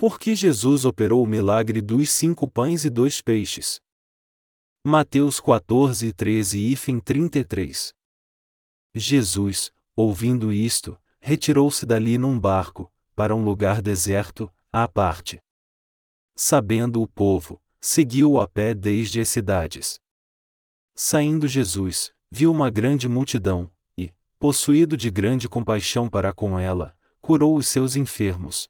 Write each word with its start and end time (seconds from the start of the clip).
Por 0.00 0.18
que 0.18 0.34
Jesus 0.34 0.86
operou 0.86 1.22
o 1.22 1.26
milagre 1.26 1.82
dos 1.82 2.10
cinco 2.10 2.50
pães 2.50 2.86
e 2.86 2.88
dois 2.88 3.20
peixes? 3.20 3.82
Mateus 4.82 5.38
14, 5.38 6.10
13 6.14 6.72
e 6.72 6.74
fim 6.74 6.98
33 6.98 7.92
Jesus, 8.94 9.70
ouvindo 9.94 10.50
isto, 10.54 10.98
retirou-se 11.20 11.84
dali 11.84 12.16
num 12.16 12.40
barco, 12.40 12.90
para 13.14 13.36
um 13.36 13.44
lugar 13.44 13.82
deserto, 13.82 14.50
à 14.72 14.88
parte. 14.88 15.38
Sabendo 16.34 17.02
o 17.02 17.06
povo, 17.06 17.60
seguiu-o 17.78 18.40
a 18.40 18.48
pé 18.48 18.72
desde 18.72 19.20
as 19.20 19.28
cidades. 19.28 20.00
Saindo 20.94 21.46
Jesus, 21.46 22.10
viu 22.30 22.50
uma 22.50 22.70
grande 22.70 23.06
multidão, 23.06 23.70
e, 23.98 24.10
possuído 24.38 24.96
de 24.96 25.10
grande 25.10 25.46
compaixão 25.46 26.08
para 26.08 26.32
com 26.32 26.58
ela, 26.58 26.96
curou 27.20 27.54
os 27.54 27.68
seus 27.68 27.96
enfermos. 27.96 28.66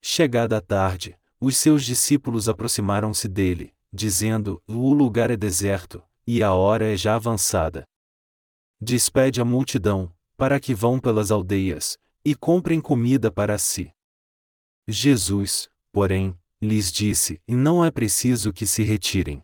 Chegada 0.00 0.58
a 0.58 0.60
tarde, 0.60 1.18
os 1.40 1.56
seus 1.56 1.84
discípulos 1.84 2.48
aproximaram-se 2.48 3.28
dele, 3.28 3.74
dizendo: 3.92 4.62
O 4.66 4.92
lugar 4.92 5.30
é 5.30 5.36
deserto, 5.36 6.02
e 6.26 6.42
a 6.42 6.52
hora 6.52 6.92
é 6.92 6.96
já 6.96 7.14
avançada. 7.14 7.84
Despede 8.80 9.40
a 9.40 9.44
multidão, 9.44 10.12
para 10.36 10.60
que 10.60 10.74
vão 10.74 11.00
pelas 11.00 11.30
aldeias, 11.30 11.98
e 12.24 12.34
comprem 12.34 12.80
comida 12.80 13.30
para 13.30 13.58
si. 13.58 13.92
Jesus, 14.86 15.68
porém, 15.92 16.38
lhes 16.60 16.92
disse: 16.92 17.40
não 17.48 17.84
é 17.84 17.90
preciso 17.90 18.52
que 18.52 18.66
se 18.66 18.82
retirem. 18.82 19.42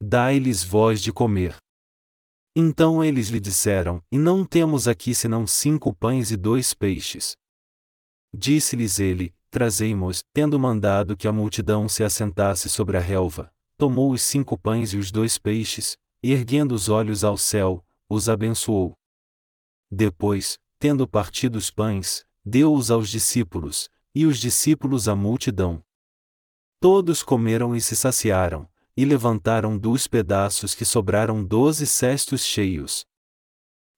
Dai-lhes 0.00 0.64
voz 0.64 1.02
de 1.02 1.12
comer. 1.12 1.56
Então 2.56 3.04
eles 3.04 3.28
lhe 3.28 3.38
disseram: 3.38 4.02
E 4.10 4.18
não 4.18 4.44
temos 4.44 4.88
aqui 4.88 5.14
senão 5.14 5.46
cinco 5.46 5.94
pães 5.94 6.30
e 6.30 6.36
dois 6.36 6.74
peixes. 6.74 7.36
Disse-lhes 8.32 8.98
ele: 8.98 9.34
Trazei-mos, 9.50 10.22
tendo 10.32 10.58
mandado 10.60 11.16
que 11.16 11.26
a 11.26 11.32
multidão 11.32 11.88
se 11.88 12.04
assentasse 12.04 12.68
sobre 12.68 12.96
a 12.96 13.00
relva, 13.00 13.52
tomou 13.76 14.12
os 14.12 14.22
cinco 14.22 14.56
pães 14.56 14.92
e 14.92 14.96
os 14.96 15.10
dois 15.10 15.38
peixes, 15.38 15.96
e 16.22 16.32
erguendo 16.32 16.72
os 16.72 16.88
olhos 16.88 17.24
ao 17.24 17.36
céu, 17.36 17.84
os 18.08 18.28
abençoou. 18.28 18.94
Depois, 19.90 20.56
tendo 20.78 21.08
partido 21.08 21.56
os 21.56 21.68
pães, 21.68 22.24
deu-os 22.44 22.92
aos 22.92 23.08
discípulos, 23.08 23.90
e 24.14 24.24
os 24.24 24.38
discípulos 24.38 25.08
à 25.08 25.16
multidão. 25.16 25.82
Todos 26.78 27.22
comeram 27.22 27.74
e 27.74 27.80
se 27.80 27.96
saciaram, 27.96 28.68
e 28.96 29.04
levantaram 29.04 29.76
dos 29.76 30.06
pedaços 30.06 30.74
que 30.74 30.84
sobraram 30.84 31.44
doze 31.44 31.86
cestos 31.86 32.44
cheios. 32.44 33.04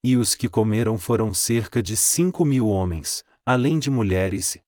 E 0.03 0.17
os 0.17 0.35
que 0.35 0.49
comeram 0.49 0.97
foram 0.97 1.35
cerca 1.35 1.83
de 1.83 1.97
cinco 1.97 2.45
mil 2.45 2.69
homens, 2.69 3.23
além 3.45 3.79
de 3.79 3.91
mulheres 3.91 4.59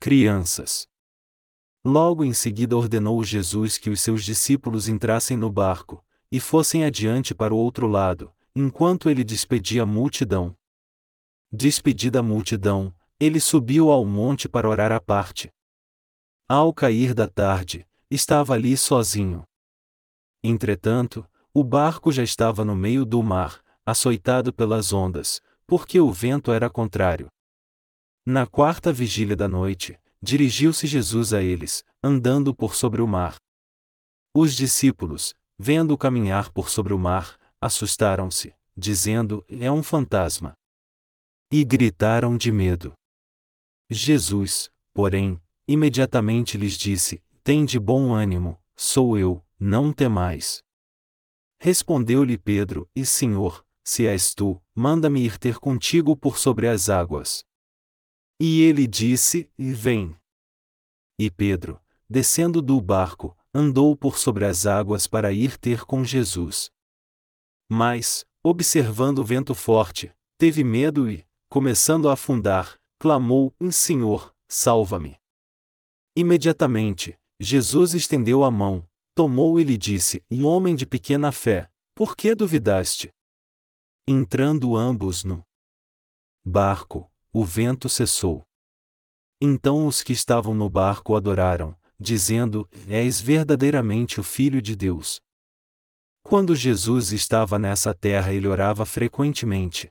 crianças. 0.00 0.86
Logo 1.84 2.24
em 2.24 2.32
seguida 2.32 2.76
ordenou 2.76 3.22
Jesus 3.24 3.78
que 3.78 3.90
os 3.90 4.00
seus 4.00 4.24
discípulos 4.24 4.88
entrassem 4.88 5.36
no 5.36 5.50
barco, 5.50 6.04
e 6.30 6.38
fossem 6.38 6.84
adiante 6.84 7.34
para 7.34 7.54
o 7.54 7.56
outro 7.56 7.86
lado, 7.86 8.32
enquanto 8.54 9.08
ele 9.08 9.24
despedia 9.24 9.82
a 9.82 9.86
multidão. 9.86 10.54
Despedida 11.50 12.20
a 12.20 12.22
multidão, 12.22 12.94
ele 13.18 13.40
subiu 13.40 13.90
ao 13.90 14.04
monte 14.04 14.48
para 14.48 14.68
orar 14.68 14.92
à 14.92 15.00
parte. 15.00 15.50
Ao 16.46 16.72
cair 16.72 17.14
da 17.14 17.26
tarde, 17.26 17.86
estava 18.10 18.54
ali 18.54 18.76
sozinho. 18.76 19.42
Entretanto, 20.44 21.26
o 21.52 21.64
barco 21.64 22.12
já 22.12 22.22
estava 22.22 22.64
no 22.64 22.76
meio 22.76 23.04
do 23.04 23.22
mar, 23.22 23.62
açoitado 23.84 24.52
pelas 24.52 24.92
ondas, 24.92 25.40
porque 25.66 25.98
o 25.98 26.12
vento 26.12 26.52
era 26.52 26.70
contrário. 26.70 27.28
Na 28.30 28.46
quarta 28.46 28.92
vigília 28.92 29.34
da 29.34 29.48
noite, 29.48 29.98
dirigiu-se 30.20 30.86
Jesus 30.86 31.32
a 31.32 31.42
eles, 31.42 31.82
andando 32.02 32.54
por 32.54 32.74
sobre 32.74 33.00
o 33.00 33.06
mar. 33.06 33.36
Os 34.34 34.54
discípulos, 34.54 35.32
vendo-o 35.58 35.96
caminhar 35.96 36.52
por 36.52 36.68
sobre 36.68 36.92
o 36.92 36.98
mar, 36.98 37.38
assustaram-se, 37.58 38.54
dizendo: 38.76 39.42
É 39.48 39.72
um 39.72 39.82
fantasma. 39.82 40.52
E 41.50 41.64
gritaram 41.64 42.36
de 42.36 42.52
medo. 42.52 42.92
Jesus, 43.88 44.70
porém, 44.92 45.40
imediatamente 45.66 46.58
lhes 46.58 46.76
disse: 46.76 47.22
Tem 47.42 47.64
de 47.64 47.78
bom 47.80 48.12
ânimo, 48.12 48.62
sou 48.76 49.16
eu, 49.16 49.42
não 49.58 49.90
temais. 49.90 50.62
Respondeu-lhe 51.58 52.36
Pedro: 52.36 52.86
E 52.94 53.06
Senhor, 53.06 53.64
se 53.82 54.06
és 54.06 54.34
tu, 54.34 54.62
manda-me 54.74 55.24
ir 55.24 55.38
ter 55.38 55.58
contigo 55.58 56.14
por 56.14 56.36
sobre 56.36 56.68
as 56.68 56.90
águas. 56.90 57.47
E 58.40 58.62
ele 58.62 58.86
disse: 58.86 59.50
vem. 59.58 60.16
E 61.18 61.30
Pedro, 61.30 61.80
descendo 62.08 62.62
do 62.62 62.80
barco, 62.80 63.36
andou 63.52 63.96
por 63.96 64.16
sobre 64.18 64.44
as 64.44 64.66
águas 64.66 65.06
para 65.06 65.32
ir 65.32 65.58
ter 65.58 65.84
com 65.84 66.04
Jesus. 66.04 66.70
Mas, 67.68 68.24
observando 68.42 69.18
o 69.18 69.24
vento 69.24 69.54
forte, 69.54 70.14
teve 70.38 70.62
medo 70.62 71.10
e, 71.10 71.26
começando 71.48 72.08
a 72.08 72.12
afundar, 72.12 72.78
clamou: 72.98 73.52
Senhor, 73.72 74.32
salva-me. 74.48 75.18
Imediatamente, 76.16 77.18
Jesus 77.40 77.94
estendeu 77.94 78.44
a 78.44 78.50
mão, 78.50 78.88
tomou 79.14 79.58
e 79.58 79.64
lhe 79.64 79.76
disse: 79.76 80.24
Homem 80.44 80.76
de 80.76 80.86
pequena 80.86 81.32
fé, 81.32 81.70
por 81.94 82.16
que 82.16 82.34
duvidaste? 82.34 83.12
Entrando 84.06 84.76
ambos 84.76 85.24
no 85.24 85.44
barco, 86.44 87.10
o 87.38 87.44
vento 87.44 87.88
cessou. 87.88 88.42
Então 89.40 89.86
os 89.86 90.02
que 90.02 90.12
estavam 90.12 90.54
no 90.54 90.68
barco 90.68 91.14
adoraram, 91.14 91.72
dizendo: 91.96 92.68
És 92.88 93.20
verdadeiramente 93.20 94.18
o 94.18 94.24
Filho 94.24 94.60
de 94.60 94.74
Deus. 94.74 95.20
Quando 96.24 96.56
Jesus 96.56 97.12
estava 97.12 97.56
nessa 97.56 97.94
terra, 97.94 98.32
ele 98.32 98.48
orava 98.48 98.84
frequentemente. 98.84 99.88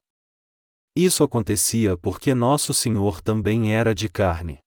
Isso 0.94 1.24
acontecia 1.24 1.98
porque 1.98 2.36
nosso 2.36 2.74
Senhor 2.74 3.22
também 3.22 3.74
era 3.74 3.96
de 3.96 4.10
carne. 4.10 4.60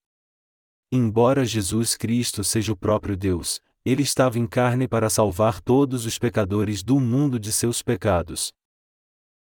Embora 0.91 1.45
Jesus 1.45 1.95
Cristo 1.95 2.43
seja 2.43 2.73
o 2.73 2.75
próprio 2.75 3.15
Deus, 3.15 3.61
ele 3.85 4.01
estava 4.01 4.39
em 4.39 4.47
carne 4.47 4.87
para 4.87 5.07
salvar 5.07 5.61
todos 5.61 6.03
os 6.07 6.17
pecadores 6.17 6.81
do 6.81 6.99
mundo 6.99 7.39
de 7.39 7.53
seus 7.53 7.83
pecados. 7.83 8.51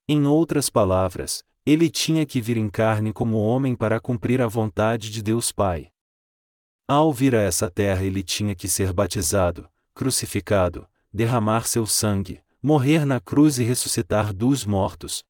Em 0.09 0.26
outras 0.26 0.69
palavras, 0.69 1.44
ele 1.71 1.91
tinha 1.91 2.25
que 2.25 2.41
vir 2.41 2.56
em 2.56 2.71
carne 2.71 3.12
como 3.12 3.37
homem 3.37 3.77
para 3.77 4.01
cumprir 4.01 4.41
a 4.41 4.47
vontade 4.47 5.11
de 5.11 5.23
Deus 5.23 5.53
Pai. 5.53 5.91
Ao 6.89 7.12
vir 7.12 7.34
a 7.34 7.43
essa 7.43 7.71
terra, 7.71 8.03
ele 8.03 8.23
tinha 8.23 8.55
que 8.55 8.67
ser 8.67 8.91
batizado, 8.91 9.69
crucificado, 9.93 10.89
derramar 11.12 11.69
seu 11.69 11.84
sangue, 11.84 12.41
morrer 12.62 13.05
na 13.05 13.21
cruz 13.21 13.59
e 13.59 13.65
ressuscitar 13.65 14.33
dos 14.33 14.65
mortos. 14.65 15.23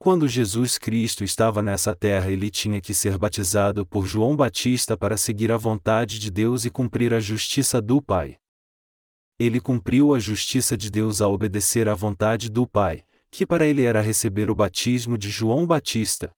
Quando 0.00 0.26
Jesus 0.26 0.78
Cristo 0.78 1.22
estava 1.22 1.62
nessa 1.62 1.94
terra, 1.94 2.28
ele 2.28 2.50
tinha 2.50 2.80
que 2.80 2.92
ser 2.92 3.16
batizado 3.16 3.86
por 3.86 4.04
João 4.04 4.34
Batista 4.34 4.96
para 4.96 5.16
seguir 5.16 5.52
a 5.52 5.56
vontade 5.56 6.18
de 6.18 6.28
Deus 6.28 6.64
e 6.64 6.70
cumprir 6.70 7.14
a 7.14 7.20
justiça 7.20 7.80
do 7.80 8.02
Pai. 8.02 8.36
Ele 9.38 9.60
cumpriu 9.60 10.12
a 10.12 10.18
justiça 10.18 10.76
de 10.76 10.90
Deus 10.90 11.20
ao 11.20 11.32
obedecer 11.32 11.88
à 11.88 11.94
vontade 11.94 12.50
do 12.50 12.66
Pai, 12.66 13.04
que 13.30 13.46
para 13.46 13.66
ele 13.66 13.82
era 13.82 14.00
receber 14.00 14.50
o 14.50 14.54
batismo 14.54 15.16
de 15.18 15.30
João 15.30 15.66
Batista. 15.66 16.30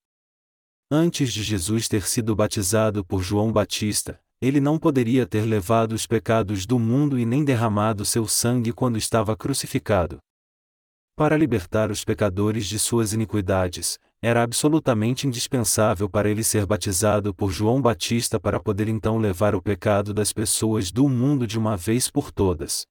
Antes 0.90 1.32
de 1.32 1.42
Jesus 1.42 1.88
ter 1.88 2.06
sido 2.06 2.34
batizado 2.34 3.04
por 3.04 3.22
João 3.22 3.52
Batista, 3.52 4.18
ele 4.40 4.60
não 4.60 4.78
poderia 4.78 5.26
ter 5.26 5.42
levado 5.42 5.92
os 5.92 6.06
pecados 6.06 6.64
do 6.64 6.78
mundo 6.78 7.18
e 7.18 7.26
nem 7.26 7.44
derramado 7.44 8.04
seu 8.04 8.26
sangue 8.26 8.72
quando 8.72 8.96
estava 8.96 9.36
crucificado. 9.36 10.18
Para 11.16 11.36
libertar 11.36 11.90
os 11.90 12.04
pecadores 12.04 12.66
de 12.66 12.78
suas 12.78 13.12
iniquidades, 13.12 13.98
era 14.22 14.42
absolutamente 14.42 15.26
indispensável 15.26 16.08
para 16.08 16.30
ele 16.30 16.42
ser 16.44 16.64
batizado 16.64 17.34
por 17.34 17.50
João 17.50 17.82
Batista 17.82 18.38
para 18.38 18.60
poder 18.60 18.88
então 18.88 19.18
levar 19.18 19.54
o 19.54 19.62
pecado 19.62 20.14
das 20.14 20.32
pessoas 20.32 20.90
do 20.90 21.08
mundo 21.08 21.46
de 21.46 21.58
uma 21.58 21.76
vez 21.76 22.08
por 22.08 22.32
todas. 22.32 22.86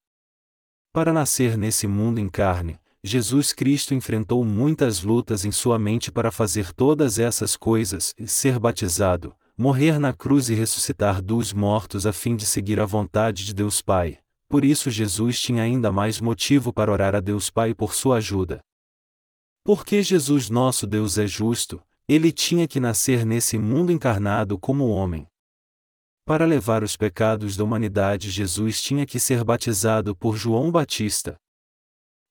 Para 0.94 1.14
nascer 1.14 1.58
nesse 1.58 1.88
mundo 1.88 2.20
em 2.20 2.30
carne, 2.30 2.78
Jesus 3.04 3.54
Cristo 3.54 3.94
enfrentou 3.94 4.44
muitas 4.44 5.04
lutas 5.04 5.46
em 5.46 5.52
sua 5.52 5.78
mente 5.78 6.12
para 6.12 6.32
fazer 6.32 6.74
todas 6.74 7.20
essas 7.20 7.56
coisas 7.56 8.14
e 8.18 8.28
ser 8.28 8.60
batizado, 8.60 9.36
morrer 9.58 10.00
na 10.00 10.14
cruz 10.14 10.50
e 10.50 10.56
ressuscitar 10.56 11.22
dos 11.22 11.54
mortos 11.54 12.06
a 12.06 12.14
fim 12.14 12.36
de 12.36 12.46
seguir 12.46 12.80
a 12.80 12.86
vontade 12.86 13.46
de 13.46 13.54
Deus 13.54 13.82
Pai. 13.82 14.18
Por 14.50 14.64
isso 14.64 14.90
Jesus 14.90 15.40
tinha 15.40 15.64
ainda 15.64 15.92
mais 15.92 16.22
motivo 16.22 16.74
para 16.74 16.92
orar 16.92 17.16
a 17.16 17.20
Deus 17.20 17.50
Pai 17.50 17.74
por 17.74 17.94
sua 17.94 18.18
ajuda. 18.18 18.62
Porque 19.64 20.02
Jesus 20.02 20.50
nosso 20.50 20.88
Deus 20.88 21.18
é 21.18 21.28
justo, 21.28 21.82
ele 22.08 22.32
tinha 22.32 22.68
que 22.68 22.80
nascer 22.80 23.26
nesse 23.26 23.58
mundo 23.58 23.92
encarnado 23.92 24.58
como 24.58 24.88
homem. 24.88 25.28
Para 26.26 26.46
levar 26.46 26.84
os 26.84 26.96
pecados 26.96 27.58
da 27.58 27.64
humanidade, 27.64 28.30
Jesus 28.30 28.82
tinha 28.82 29.06
que 29.06 29.20
ser 29.20 29.44
batizado 29.44 30.16
por 30.16 30.36
João 30.36 30.72
Batista. 30.72 31.38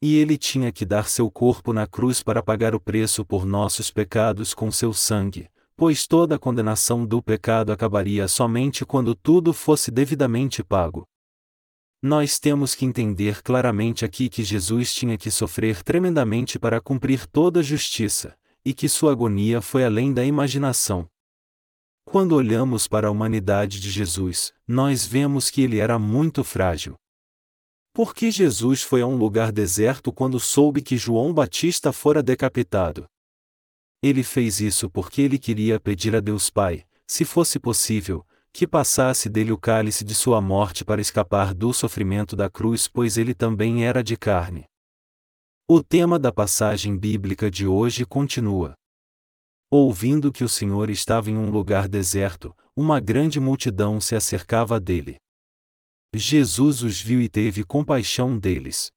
E 0.02 0.16
ele 0.16 0.36
tinha 0.36 0.70
que 0.70 0.84
dar 0.84 1.08
seu 1.08 1.30
corpo 1.30 1.72
na 1.72 1.86
cruz 1.86 2.22
para 2.22 2.42
pagar 2.42 2.74
o 2.74 2.80
preço 2.80 3.24
por 3.24 3.46
nossos 3.46 3.90
pecados 3.90 4.52
com 4.52 4.70
seu 4.70 4.92
sangue, 4.92 5.48
pois 5.76 6.06
toda 6.06 6.36
a 6.36 6.38
condenação 6.38 7.06
do 7.06 7.22
pecado 7.22 7.72
acabaria 7.72 8.28
somente 8.28 8.84
quando 8.84 9.14
tudo 9.14 9.52
fosse 9.52 9.90
devidamente 9.90 10.62
pago. 10.62 11.06
Nós 12.02 12.38
temos 12.38 12.74
que 12.74 12.84
entender 12.84 13.42
claramente 13.42 14.04
aqui 14.04 14.28
que 14.28 14.44
Jesus 14.44 14.94
tinha 14.94 15.16
que 15.16 15.30
sofrer 15.30 15.82
tremendamente 15.82 16.58
para 16.58 16.80
cumprir 16.80 17.26
toda 17.26 17.60
a 17.60 17.62
justiça, 17.62 18.36
e 18.64 18.74
que 18.74 18.88
sua 18.88 19.12
agonia 19.12 19.60
foi 19.60 19.84
além 19.84 20.12
da 20.12 20.24
imaginação. 20.24 21.08
Quando 22.04 22.36
olhamos 22.36 22.86
para 22.86 23.08
a 23.08 23.10
humanidade 23.10 23.80
de 23.80 23.90
Jesus, 23.90 24.52
nós 24.68 25.06
vemos 25.06 25.50
que 25.50 25.62
ele 25.62 25.78
era 25.78 25.98
muito 25.98 26.44
frágil. 26.44 26.94
Por 27.96 28.14
que 28.14 28.30
Jesus 28.30 28.82
foi 28.82 29.00
a 29.00 29.06
um 29.06 29.16
lugar 29.16 29.50
deserto 29.50 30.12
quando 30.12 30.38
soube 30.38 30.82
que 30.82 30.98
João 30.98 31.32
Batista 31.32 31.94
fora 31.94 32.22
decapitado? 32.22 33.06
Ele 34.02 34.22
fez 34.22 34.60
isso 34.60 34.90
porque 34.90 35.22
ele 35.22 35.38
queria 35.38 35.80
pedir 35.80 36.14
a 36.14 36.20
Deus 36.20 36.50
Pai, 36.50 36.84
se 37.06 37.24
fosse 37.24 37.58
possível, 37.58 38.22
que 38.52 38.66
passasse 38.66 39.30
dele 39.30 39.50
o 39.50 39.56
cálice 39.56 40.04
de 40.04 40.14
sua 40.14 40.42
morte 40.42 40.84
para 40.84 41.00
escapar 41.00 41.54
do 41.54 41.72
sofrimento 41.72 42.36
da 42.36 42.50
cruz, 42.50 42.86
pois 42.86 43.16
ele 43.16 43.32
também 43.32 43.86
era 43.86 44.04
de 44.04 44.14
carne. 44.14 44.66
O 45.66 45.82
tema 45.82 46.18
da 46.18 46.30
passagem 46.30 46.98
bíblica 46.98 47.50
de 47.50 47.66
hoje 47.66 48.04
continua. 48.04 48.74
Ouvindo 49.70 50.30
que 50.30 50.44
o 50.44 50.50
Senhor 50.50 50.90
estava 50.90 51.30
em 51.30 51.38
um 51.38 51.48
lugar 51.48 51.88
deserto, 51.88 52.54
uma 52.76 53.00
grande 53.00 53.40
multidão 53.40 54.02
se 54.02 54.14
acercava 54.14 54.78
dele. 54.78 55.16
Jesus 56.14 56.82
os 56.82 57.00
viu 57.00 57.20
e 57.20 57.28
teve 57.28 57.64
compaixão 57.64 58.38
deles. 58.38 58.90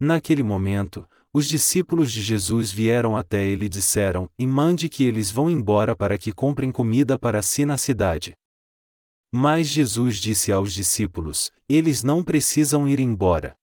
Naquele 0.00 0.42
momento, 0.42 1.08
os 1.32 1.46
discípulos 1.46 2.10
de 2.12 2.22
Jesus 2.22 2.72
vieram 2.72 3.16
até 3.16 3.44
ele 3.44 3.66
e 3.66 3.68
disseram: 3.68 4.30
E 4.38 4.46
mande 4.46 4.88
que 4.88 5.04
eles 5.04 5.30
vão 5.30 5.50
embora 5.50 5.94
para 5.94 6.16
que 6.16 6.32
comprem 6.32 6.72
comida 6.72 7.18
para 7.18 7.42
si 7.42 7.64
na 7.64 7.76
cidade. 7.76 8.34
Mas 9.32 9.66
Jesus 9.66 10.16
disse 10.16 10.50
aos 10.50 10.72
discípulos: 10.72 11.50
Eles 11.68 12.02
não 12.02 12.24
precisam 12.24 12.88
ir 12.88 13.00
embora. 13.00 13.54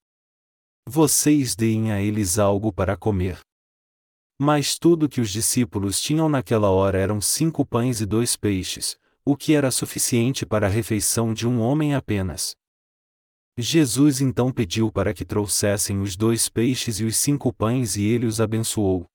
Vocês 0.87 1.55
deem 1.55 1.91
a 1.91 2.01
eles 2.01 2.37
algo 2.37 2.71
para 2.71 2.97
comer. 2.97 3.39
Mas 4.39 4.77
tudo 4.77 5.09
que 5.09 5.21
os 5.21 5.29
discípulos 5.29 6.01
tinham 6.01 6.27
naquela 6.27 6.69
hora 6.69 6.97
eram 6.97 7.21
cinco 7.21 7.65
pães 7.65 8.01
e 8.01 8.05
dois 8.05 8.35
peixes, 8.35 8.97
o 9.25 9.37
que 9.37 9.53
era 9.53 9.71
suficiente 9.71 10.45
para 10.45 10.67
a 10.67 10.69
refeição 10.69 11.33
de 11.33 11.47
um 11.47 11.61
homem 11.61 11.95
apenas. 11.95 12.55
Jesus 13.57 14.19
então 14.19 14.51
pediu 14.51 14.91
para 14.91 15.13
que 15.13 15.23
trouxessem 15.23 16.01
os 16.01 16.15
dois 16.15 16.49
peixes 16.49 16.99
e 16.99 17.05
os 17.05 17.15
cinco 17.15 17.53
pães 17.53 17.95
e 17.95 18.03
ele 18.03 18.25
os 18.25 18.41
abençoou. 18.41 19.05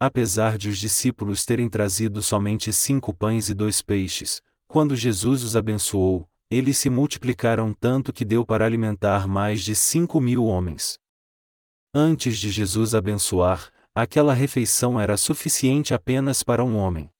Apesar 0.00 0.56
de 0.56 0.68
os 0.68 0.78
discípulos 0.78 1.44
terem 1.44 1.68
trazido 1.68 2.22
somente 2.22 2.72
cinco 2.72 3.12
pães 3.12 3.50
e 3.50 3.54
dois 3.54 3.82
peixes, 3.82 4.40
quando 4.66 4.96
Jesus 4.96 5.42
os 5.42 5.56
abençoou, 5.56 6.26
eles 6.50 6.78
se 6.78 6.88
multiplicaram 6.88 7.74
tanto 7.74 8.12
que 8.12 8.24
deu 8.24 8.46
para 8.46 8.64
alimentar 8.64 9.28
mais 9.28 9.62
de 9.62 9.74
cinco 9.74 10.20
mil 10.20 10.44
homens. 10.44 10.98
Antes 11.92 12.38
de 12.38 12.50
Jesus 12.50 12.94
abençoar, 12.94 13.70
aquela 13.94 14.32
refeição 14.32 14.98
era 14.98 15.16
suficiente 15.16 15.92
apenas 15.92 16.42
para 16.42 16.64
um 16.64 16.76
homem. 16.76 17.10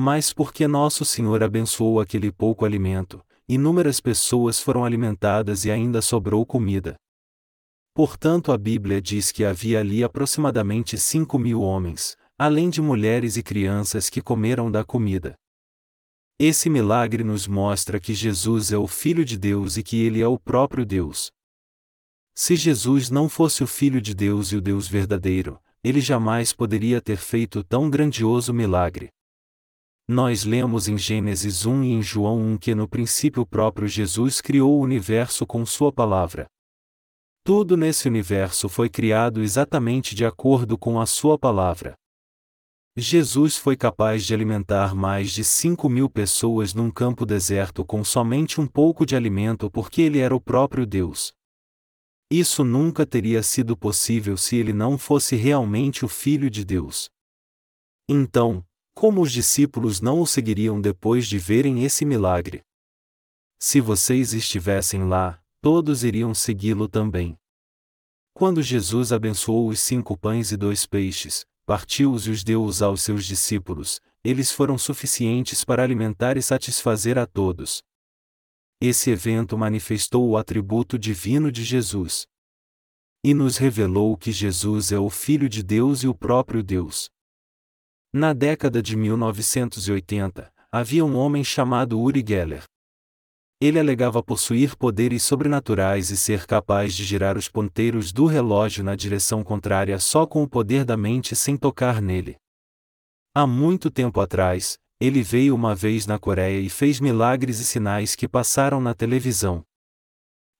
Mas 0.00 0.32
porque 0.32 0.68
nosso 0.68 1.04
Senhor 1.04 1.42
abençoou 1.42 1.98
aquele 1.98 2.30
pouco 2.30 2.64
alimento, 2.64 3.20
inúmeras 3.48 4.00
pessoas 4.00 4.60
foram 4.60 4.84
alimentadas 4.84 5.64
e 5.64 5.72
ainda 5.72 6.00
sobrou 6.00 6.46
comida. 6.46 6.94
Portanto, 7.92 8.52
a 8.52 8.56
Bíblia 8.56 9.02
diz 9.02 9.32
que 9.32 9.44
havia 9.44 9.80
ali 9.80 10.04
aproximadamente 10.04 10.96
cinco 10.96 11.36
mil 11.36 11.62
homens, 11.62 12.16
além 12.38 12.70
de 12.70 12.80
mulheres 12.80 13.36
e 13.36 13.42
crianças 13.42 14.08
que 14.08 14.22
comeram 14.22 14.70
da 14.70 14.84
comida. 14.84 15.34
Esse 16.38 16.70
milagre 16.70 17.24
nos 17.24 17.48
mostra 17.48 17.98
que 17.98 18.14
Jesus 18.14 18.70
é 18.70 18.78
o 18.78 18.86
Filho 18.86 19.24
de 19.24 19.36
Deus 19.36 19.76
e 19.76 19.82
que 19.82 20.00
ele 20.00 20.20
é 20.22 20.28
o 20.28 20.38
próprio 20.38 20.86
Deus. 20.86 21.32
Se 22.36 22.54
Jesus 22.54 23.10
não 23.10 23.28
fosse 23.28 23.64
o 23.64 23.66
Filho 23.66 24.00
de 24.00 24.14
Deus 24.14 24.52
e 24.52 24.56
o 24.56 24.60
Deus 24.60 24.86
verdadeiro, 24.86 25.58
ele 25.82 26.00
jamais 26.00 26.52
poderia 26.52 27.00
ter 27.00 27.16
feito 27.16 27.64
tão 27.64 27.90
grandioso 27.90 28.54
milagre. 28.54 29.10
Nós 30.10 30.42
lemos 30.42 30.88
em 30.88 30.96
Gênesis 30.96 31.66
1 31.66 31.84
e 31.84 31.92
em 31.92 32.02
João 32.02 32.40
1 32.54 32.56
que 32.56 32.74
no 32.74 32.88
princípio 32.88 33.44
próprio 33.44 33.86
Jesus 33.86 34.40
criou 34.40 34.78
o 34.78 34.80
universo 34.80 35.46
com 35.46 35.66
Sua 35.66 35.92
palavra. 35.92 36.46
Tudo 37.44 37.76
nesse 37.76 38.08
universo 38.08 38.70
foi 38.70 38.88
criado 38.88 39.42
exatamente 39.42 40.14
de 40.14 40.24
acordo 40.24 40.78
com 40.78 40.98
a 40.98 41.04
Sua 41.04 41.38
palavra. 41.38 41.92
Jesus 42.96 43.58
foi 43.58 43.76
capaz 43.76 44.24
de 44.24 44.32
alimentar 44.32 44.94
mais 44.94 45.30
de 45.30 45.44
5 45.44 45.86
mil 45.90 46.08
pessoas 46.08 46.72
num 46.72 46.90
campo 46.90 47.26
deserto 47.26 47.84
com 47.84 48.02
somente 48.02 48.62
um 48.62 48.66
pouco 48.66 49.04
de 49.04 49.14
alimento 49.14 49.70
porque 49.70 50.00
ele 50.00 50.20
era 50.20 50.34
o 50.34 50.40
próprio 50.40 50.86
Deus. 50.86 51.32
Isso 52.32 52.64
nunca 52.64 53.04
teria 53.04 53.42
sido 53.42 53.76
possível 53.76 54.38
se 54.38 54.56
ele 54.56 54.72
não 54.72 54.96
fosse 54.96 55.36
realmente 55.36 56.02
o 56.02 56.08
Filho 56.08 56.48
de 56.48 56.64
Deus. 56.64 57.10
Então, 58.08 58.64
como 58.98 59.22
os 59.22 59.30
discípulos 59.30 60.00
não 60.00 60.20
o 60.20 60.26
seguiriam 60.26 60.80
depois 60.80 61.28
de 61.28 61.38
verem 61.38 61.84
esse 61.84 62.04
milagre? 62.04 62.64
Se 63.56 63.80
vocês 63.80 64.32
estivessem 64.34 65.04
lá, 65.04 65.40
todos 65.60 66.02
iriam 66.02 66.34
segui-lo 66.34 66.88
também. 66.88 67.38
Quando 68.34 68.60
Jesus 68.60 69.12
abençoou 69.12 69.68
os 69.68 69.78
cinco 69.78 70.18
pães 70.18 70.50
e 70.50 70.56
dois 70.56 70.84
peixes, 70.84 71.46
partiu-os 71.64 72.26
e 72.26 72.30
os 72.30 72.42
deu-os 72.42 72.82
aos 72.82 73.00
seus 73.00 73.24
discípulos, 73.24 74.00
eles 74.24 74.50
foram 74.50 74.76
suficientes 74.76 75.64
para 75.64 75.84
alimentar 75.84 76.36
e 76.36 76.42
satisfazer 76.42 77.18
a 77.18 77.24
todos. 77.24 77.84
Esse 78.80 79.10
evento 79.12 79.56
manifestou 79.56 80.28
o 80.28 80.36
atributo 80.36 80.98
divino 80.98 81.52
de 81.52 81.62
Jesus. 81.62 82.26
E 83.22 83.32
nos 83.32 83.58
revelou 83.58 84.16
que 84.16 84.32
Jesus 84.32 84.90
é 84.90 84.98
o 84.98 85.08
Filho 85.08 85.48
de 85.48 85.62
Deus 85.62 86.02
e 86.02 86.08
o 86.08 86.14
próprio 86.16 86.64
Deus. 86.64 87.08
Na 88.18 88.32
década 88.32 88.82
de 88.82 88.96
1980, 88.96 90.52
havia 90.72 91.04
um 91.04 91.14
homem 91.14 91.44
chamado 91.44 92.00
Uri 92.00 92.24
Geller. 92.26 92.64
Ele 93.60 93.78
alegava 93.78 94.20
possuir 94.24 94.74
poderes 94.74 95.22
sobrenaturais 95.22 96.10
e 96.10 96.16
ser 96.16 96.44
capaz 96.44 96.96
de 96.96 97.04
girar 97.04 97.38
os 97.38 97.48
ponteiros 97.48 98.12
do 98.12 98.26
relógio 98.26 98.82
na 98.82 98.96
direção 98.96 99.44
contrária 99.44 99.96
só 100.00 100.26
com 100.26 100.42
o 100.42 100.48
poder 100.48 100.84
da 100.84 100.96
mente 100.96 101.36
sem 101.36 101.56
tocar 101.56 102.02
nele. 102.02 102.34
Há 103.36 103.46
muito 103.46 103.88
tempo 103.88 104.20
atrás, 104.20 104.76
ele 105.00 105.22
veio 105.22 105.54
uma 105.54 105.72
vez 105.72 106.04
na 106.04 106.18
Coreia 106.18 106.58
e 106.58 106.68
fez 106.68 106.98
milagres 106.98 107.60
e 107.60 107.64
sinais 107.64 108.16
que 108.16 108.26
passaram 108.26 108.80
na 108.80 108.94
televisão. 108.94 109.62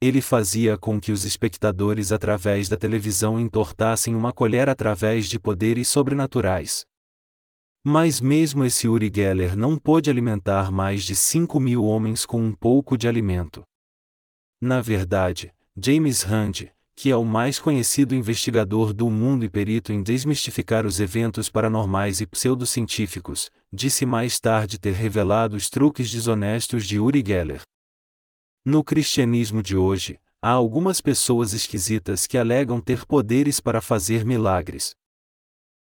Ele 0.01 0.21
fazia 0.21 0.79
com 0.79 1.01
que 1.01 1.11
os 1.11 1.25
espectadores 1.25 2.13
através 2.13 2.69
da 2.69 2.77
televisão 2.77 3.41
entortassem 3.41 4.15
uma 4.15 4.33
colher 4.33 4.69
através 4.69 5.29
de 5.29 5.41
poderes 5.41 5.89
sobrenaturais. 5.89 6.87
Mas 7.91 8.21
mesmo 8.21 8.67
esse 8.67 8.87
Uri 8.87 9.11
Geller 9.11 9.57
não 9.57 9.79
pôde 9.79 10.11
alimentar 10.11 10.71
mais 10.71 11.03
de 11.05 11.17
5 11.17 11.59
mil 11.59 11.83
homens 11.87 12.27
com 12.27 12.39
um 12.39 12.53
pouco 12.53 12.99
de 12.99 13.09
alimento. 13.09 13.63
Na 14.61 14.83
verdade, 14.83 15.55
James 15.75 16.21
Rand, 16.21 16.69
que 16.95 17.11
é 17.11 17.17
o 17.17 17.25
mais 17.25 17.59
conhecido 17.59 18.15
investigador 18.15 18.93
do 18.93 19.09
mundo 19.09 19.43
e 19.43 19.49
perito 19.49 19.91
em 19.91 20.03
desmistificar 20.03 20.85
os 20.85 21.01
eventos 21.01 21.49
paranormais 21.49 22.21
e 22.21 22.27
pseudocientíficos, 22.27 23.51
disse 23.73 24.05
mais 24.05 24.39
tarde 24.39 24.79
ter 24.79 24.93
revelado 24.93 25.57
os 25.57 25.71
truques 25.71 26.11
desonestos 26.11 26.87
de 26.87 27.01
Uri 27.01 27.25
Geller. 27.27 27.63
No 28.67 28.85
cristianismo 28.85 29.63
de 29.63 29.79
hoje, 29.79 30.21
há 30.43 30.51
algumas 30.51 31.01
pessoas 31.01 31.55
esquisitas 31.55 32.27
que 32.27 32.37
alegam 32.37 32.83
ter 32.83 33.07
poderes 33.07 33.61
para 33.61 33.81
fazer 33.81 34.27
milagres. 34.27 34.91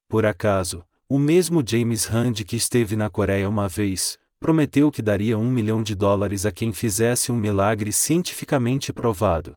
Por 0.07 0.27
acaso, 0.27 0.85
o 1.15 1.19
mesmo 1.19 1.63
James 1.65 2.07
Rand 2.07 2.33
que 2.45 2.57
esteve 2.57 2.97
na 2.97 3.09
Coreia 3.09 3.49
uma 3.49 3.69
vez, 3.69 4.19
prometeu 4.41 4.91
que 4.91 5.01
daria 5.01 5.39
um 5.39 5.49
milhão 5.49 5.81
de 5.81 5.95
dólares 5.95 6.45
a 6.45 6.51
quem 6.51 6.73
fizesse 6.73 7.31
um 7.31 7.37
milagre 7.37 7.93
cientificamente 7.93 8.93
provado. 8.93 9.55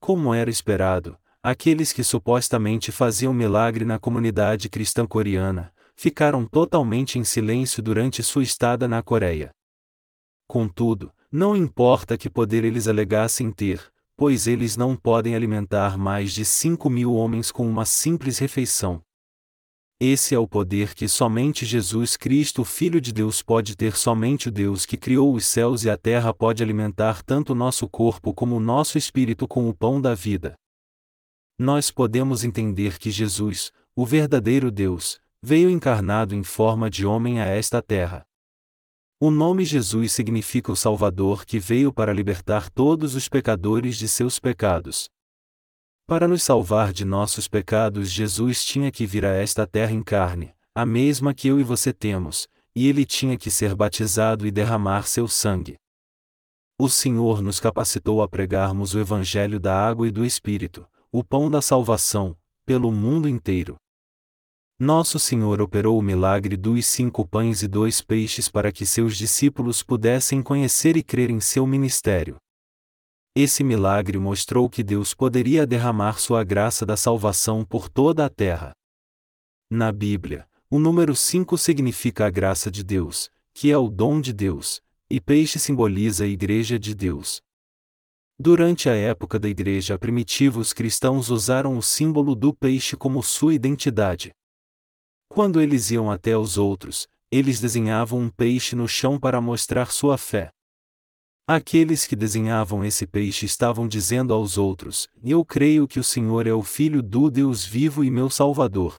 Como 0.00 0.32
era 0.32 0.48
esperado, 0.48 1.18
aqueles 1.42 1.92
que 1.92 2.02
supostamente 2.02 2.90
faziam 2.90 3.34
milagre 3.34 3.84
na 3.84 3.98
comunidade 3.98 4.70
cristã 4.70 5.06
coreana, 5.06 5.70
ficaram 5.94 6.46
totalmente 6.46 7.18
em 7.18 7.24
silêncio 7.24 7.82
durante 7.82 8.22
sua 8.22 8.42
estada 8.42 8.88
na 8.88 9.02
Coreia. 9.02 9.50
Contudo, 10.48 11.12
não 11.30 11.54
importa 11.54 12.16
que 12.16 12.30
poder 12.30 12.64
eles 12.64 12.88
alegassem 12.88 13.50
ter, 13.50 13.82
pois 14.16 14.46
eles 14.46 14.78
não 14.78 14.96
podem 14.96 15.34
alimentar 15.34 15.98
mais 15.98 16.32
de 16.32 16.42
5 16.42 16.88
mil 16.88 17.12
homens 17.12 17.52
com 17.52 17.68
uma 17.68 17.84
simples 17.84 18.38
refeição. 18.38 19.02
Esse 20.06 20.34
é 20.34 20.38
o 20.38 20.46
poder 20.46 20.94
que 20.94 21.08
somente 21.08 21.64
Jesus 21.64 22.14
Cristo, 22.14 22.62
Filho 22.62 23.00
de 23.00 23.10
Deus, 23.10 23.40
pode 23.40 23.74
ter. 23.74 23.96
Somente 23.96 24.48
o 24.48 24.52
Deus 24.52 24.84
que 24.84 24.98
criou 24.98 25.32
os 25.32 25.46
céus 25.46 25.82
e 25.82 25.88
a 25.88 25.96
terra 25.96 26.34
pode 26.34 26.62
alimentar 26.62 27.22
tanto 27.22 27.52
o 27.52 27.54
nosso 27.54 27.88
corpo 27.88 28.34
como 28.34 28.54
o 28.54 28.60
nosso 28.60 28.98
espírito 28.98 29.48
com 29.48 29.66
o 29.66 29.72
pão 29.72 30.02
da 30.02 30.14
vida. 30.14 30.56
Nós 31.58 31.90
podemos 31.90 32.44
entender 32.44 32.98
que 32.98 33.10
Jesus, 33.10 33.72
o 33.96 34.04
verdadeiro 34.04 34.70
Deus, 34.70 35.18
veio 35.42 35.70
encarnado 35.70 36.34
em 36.34 36.42
forma 36.42 36.90
de 36.90 37.06
homem 37.06 37.40
a 37.40 37.46
esta 37.46 37.80
terra. 37.80 38.26
O 39.18 39.30
nome 39.30 39.64
Jesus 39.64 40.12
significa 40.12 40.70
o 40.70 40.76
Salvador 40.76 41.46
que 41.46 41.58
veio 41.58 41.90
para 41.90 42.12
libertar 42.12 42.68
todos 42.68 43.14
os 43.14 43.26
pecadores 43.26 43.96
de 43.96 44.06
seus 44.06 44.38
pecados. 44.38 45.08
Para 46.06 46.28
nos 46.28 46.42
salvar 46.42 46.92
de 46.92 47.02
nossos 47.02 47.48
pecados, 47.48 48.10
Jesus 48.10 48.62
tinha 48.62 48.92
que 48.92 49.06
vir 49.06 49.24
a 49.24 49.32
esta 49.32 49.66
terra 49.66 49.92
em 49.92 50.02
carne, 50.02 50.54
a 50.74 50.84
mesma 50.84 51.32
que 51.32 51.48
eu 51.48 51.58
e 51.58 51.62
você 51.62 51.94
temos, 51.94 52.46
e 52.76 52.86
ele 52.88 53.06
tinha 53.06 53.38
que 53.38 53.50
ser 53.50 53.74
batizado 53.74 54.46
e 54.46 54.50
derramar 54.50 55.06
seu 55.06 55.26
sangue. 55.26 55.78
O 56.78 56.90
Senhor 56.90 57.40
nos 57.40 57.58
capacitou 57.58 58.20
a 58.20 58.28
pregarmos 58.28 58.94
o 58.94 59.00
Evangelho 59.00 59.58
da 59.58 59.74
água 59.74 60.06
e 60.06 60.10
do 60.10 60.26
Espírito, 60.26 60.86
o 61.10 61.24
pão 61.24 61.50
da 61.50 61.62
salvação, 61.62 62.36
pelo 62.66 62.92
mundo 62.92 63.26
inteiro. 63.26 63.76
Nosso 64.78 65.18
Senhor 65.18 65.58
operou 65.62 65.98
o 65.98 66.02
milagre 66.02 66.54
dos 66.54 66.84
cinco 66.84 67.26
pães 67.26 67.62
e 67.62 67.68
dois 67.68 68.02
peixes 68.02 68.50
para 68.50 68.70
que 68.70 68.84
seus 68.84 69.16
discípulos 69.16 69.82
pudessem 69.82 70.42
conhecer 70.42 70.98
e 70.98 71.02
crer 71.02 71.30
em 71.30 71.40
seu 71.40 71.66
ministério. 71.66 72.36
Esse 73.36 73.64
milagre 73.64 74.16
mostrou 74.16 74.70
que 74.70 74.84
Deus 74.84 75.12
poderia 75.12 75.66
derramar 75.66 76.20
sua 76.20 76.44
graça 76.44 76.86
da 76.86 76.96
salvação 76.96 77.64
por 77.64 77.88
toda 77.88 78.24
a 78.24 78.30
terra. 78.30 78.72
Na 79.68 79.90
Bíblia, 79.90 80.48
o 80.70 80.78
número 80.78 81.16
5 81.16 81.58
significa 81.58 82.26
a 82.26 82.30
graça 82.30 82.70
de 82.70 82.84
Deus, 82.84 83.28
que 83.52 83.72
é 83.72 83.76
o 83.76 83.88
dom 83.88 84.20
de 84.20 84.32
Deus, 84.32 84.80
e 85.10 85.20
peixe 85.20 85.58
simboliza 85.58 86.22
a 86.22 86.28
Igreja 86.28 86.78
de 86.78 86.94
Deus. 86.94 87.42
Durante 88.38 88.88
a 88.88 88.94
época 88.94 89.36
da 89.36 89.48
Igreja 89.48 89.98
primitiva, 89.98 90.60
os 90.60 90.72
cristãos 90.72 91.28
usaram 91.28 91.76
o 91.76 91.82
símbolo 91.82 92.36
do 92.36 92.54
peixe 92.54 92.96
como 92.96 93.20
sua 93.20 93.52
identidade. 93.52 94.30
Quando 95.28 95.60
eles 95.60 95.90
iam 95.90 96.08
até 96.08 96.36
os 96.38 96.56
outros, 96.56 97.08
eles 97.32 97.58
desenhavam 97.58 98.20
um 98.20 98.30
peixe 98.30 98.76
no 98.76 98.86
chão 98.86 99.18
para 99.18 99.40
mostrar 99.40 99.90
sua 99.90 100.16
fé. 100.16 100.52
Aqueles 101.46 102.06
que 102.06 102.16
desenhavam 102.16 102.82
esse 102.82 103.06
peixe 103.06 103.44
estavam 103.44 103.86
dizendo 103.86 104.32
aos 104.32 104.56
outros: 104.56 105.06
Eu 105.22 105.44
creio 105.44 105.86
que 105.86 106.00
o 106.00 106.04
Senhor 106.04 106.46
é 106.46 106.54
o 106.54 106.62
Filho 106.62 107.02
do 107.02 107.30
Deus 107.30 107.66
vivo 107.66 108.02
e 108.02 108.10
meu 108.10 108.30
Salvador. 108.30 108.94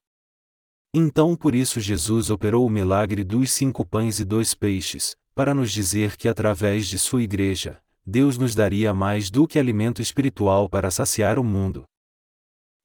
Então 0.94 1.36
por 1.36 1.56
isso 1.56 1.80
Jesus 1.80 2.30
operou 2.30 2.64
o 2.68 2.70
milagre 2.70 3.24
dos 3.24 3.52
cinco 3.52 3.84
pães 3.84 4.20
e 4.20 4.24
dois 4.24 4.54
peixes, 4.54 5.16
para 5.34 5.56
nos 5.56 5.72
dizer 5.72 6.16
que 6.16 6.28
através 6.28 6.88
de 6.88 7.00
sua 7.00 7.24
igreja, 7.24 7.82
Deus 8.06 8.38
nos 8.38 8.54
daria 8.54 8.94
mais 8.94 9.32
do 9.32 9.48
que 9.48 9.58
alimento 9.58 10.00
espiritual 10.00 10.70
para 10.70 10.92
saciar 10.92 11.40
o 11.40 11.44
mundo. 11.44 11.84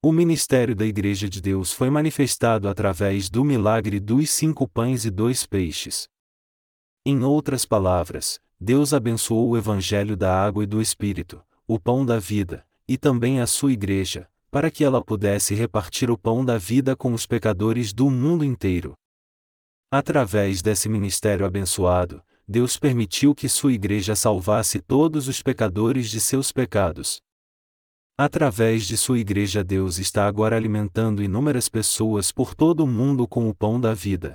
O 0.03 0.11
ministério 0.11 0.75
da 0.75 0.87
Igreja 0.87 1.29
de 1.29 1.43
Deus 1.43 1.71
foi 1.71 1.91
manifestado 1.91 2.67
através 2.67 3.29
do 3.29 3.45
milagre 3.45 4.01
dos 4.01 4.31
cinco 4.31 4.67
pães 4.67 5.05
e 5.05 5.11
dois 5.11 5.45
peixes. 5.45 6.09
Em 7.05 7.23
outras 7.23 7.67
palavras, 7.67 8.41
Deus 8.61 8.93
abençoou 8.93 9.49
o 9.49 9.57
Evangelho 9.57 10.15
da 10.15 10.45
água 10.45 10.65
e 10.65 10.67
do 10.67 10.83
Espírito, 10.83 11.43
o 11.67 11.81
pão 11.81 12.05
da 12.05 12.19
vida, 12.19 12.67
e 12.87 12.99
também 12.99 13.41
a 13.41 13.47
sua 13.47 13.73
Igreja, 13.73 14.29
para 14.51 14.71
que 14.71 14.85
ela 14.85 15.03
pudesse 15.03 15.55
repartir 15.55 16.11
o 16.11 16.19
pão 16.19 16.45
da 16.45 16.59
vida 16.59 16.95
com 16.95 17.15
os 17.15 17.25
pecadores 17.25 17.93
do 17.93 18.11
mundo 18.11 18.45
inteiro. 18.45 18.93
Através 19.91 20.61
desse 20.61 20.91
ministério 20.91 21.47
abençoado, 21.47 22.23
Deus 22.47 22.77
permitiu 22.77 23.35
que 23.35 23.49
sua 23.49 23.73
Igreja 23.73 24.15
salvasse 24.15 24.81
todos 24.81 25.27
os 25.27 25.43
pecadores 25.43 26.11
de 26.11 26.21
seus 26.21 26.53
pecados. 26.53 27.23
Através 28.23 28.87
de 28.87 28.99
sua 28.99 29.19
igreja, 29.19 29.65
Deus 29.65 29.97
está 29.97 30.27
agora 30.27 30.55
alimentando 30.55 31.23
inúmeras 31.23 31.71
pessoas 31.71 32.31
por 32.31 32.55
todo 32.55 32.85
o 32.85 32.87
mundo 32.87 33.27
com 33.27 33.49
o 33.49 33.55
pão 33.55 33.81
da 33.81 33.95
vida. 33.95 34.35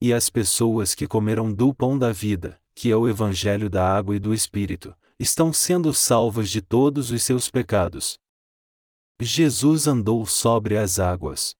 E 0.00 0.10
as 0.10 0.30
pessoas 0.30 0.94
que 0.94 1.06
comeram 1.06 1.52
do 1.52 1.74
pão 1.74 1.98
da 1.98 2.12
vida, 2.12 2.58
que 2.78 2.92
é 2.92 2.96
o 2.96 3.08
Evangelho 3.08 3.68
da 3.68 3.84
água 3.84 4.14
e 4.14 4.20
do 4.20 4.32
Espírito, 4.32 4.94
estão 5.18 5.52
sendo 5.52 5.92
salvas 5.92 6.48
de 6.48 6.62
todos 6.62 7.10
os 7.10 7.24
seus 7.24 7.50
pecados. 7.50 8.16
Jesus 9.20 9.88
andou 9.88 10.24
sobre 10.24 10.76
as 10.76 11.00
águas. 11.00 11.56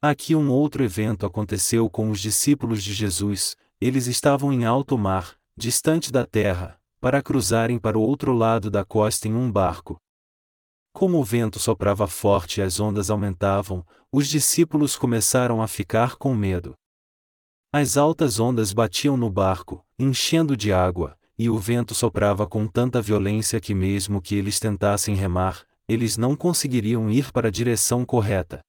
Aqui 0.00 0.36
um 0.36 0.48
outro 0.48 0.84
evento 0.84 1.26
aconteceu 1.26 1.90
com 1.90 2.08
os 2.08 2.20
discípulos 2.20 2.84
de 2.84 2.94
Jesus, 2.94 3.56
eles 3.80 4.06
estavam 4.06 4.52
em 4.52 4.64
alto 4.64 4.96
mar, 4.96 5.36
distante 5.56 6.12
da 6.12 6.24
terra, 6.24 6.80
para 7.00 7.20
cruzarem 7.20 7.76
para 7.76 7.98
o 7.98 8.02
outro 8.02 8.32
lado 8.32 8.70
da 8.70 8.84
costa 8.84 9.26
em 9.26 9.34
um 9.34 9.50
barco, 9.50 10.00
como 10.92 11.18
o 11.18 11.24
vento 11.24 11.58
soprava 11.58 12.06
forte 12.06 12.60
e 12.60 12.62
as 12.62 12.78
ondas 12.78 13.10
aumentavam, 13.10 13.84
os 14.12 14.28
discípulos 14.28 14.94
começaram 14.94 15.60
a 15.60 15.66
ficar 15.66 16.14
com 16.14 16.32
medo. 16.32 16.74
As 17.74 17.96
altas 17.96 18.38
ondas 18.38 18.70
batiam 18.74 19.16
no 19.16 19.30
barco, 19.30 19.82
enchendo 19.98 20.54
de 20.54 20.70
água, 20.74 21.18
e 21.38 21.48
o 21.48 21.58
vento 21.58 21.94
soprava 21.94 22.46
com 22.46 22.66
tanta 22.66 23.00
violência 23.00 23.58
que, 23.58 23.74
mesmo 23.74 24.20
que 24.20 24.34
eles 24.34 24.60
tentassem 24.60 25.14
remar, 25.14 25.64
eles 25.88 26.18
não 26.18 26.36
conseguiriam 26.36 27.10
ir 27.10 27.32
para 27.32 27.48
a 27.48 27.50
direção 27.50 28.04
correta. 28.04 28.60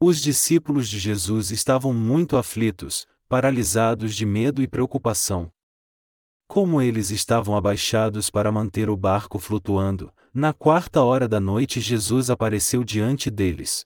Os 0.00 0.20
discípulos 0.20 0.88
de 0.88 1.00
Jesus 1.00 1.50
estavam 1.50 1.92
muito 1.92 2.36
aflitos, 2.36 3.04
paralisados 3.28 4.14
de 4.14 4.24
medo 4.24 4.62
e 4.62 4.68
preocupação. 4.68 5.50
Como 6.46 6.80
eles 6.80 7.10
estavam 7.10 7.56
abaixados 7.56 8.30
para 8.30 8.52
manter 8.52 8.88
o 8.88 8.96
barco 8.96 9.40
flutuando, 9.40 10.12
na 10.32 10.52
quarta 10.52 11.02
hora 11.02 11.26
da 11.26 11.40
noite 11.40 11.80
Jesus 11.80 12.30
apareceu 12.30 12.84
diante 12.84 13.28
deles. 13.28 13.84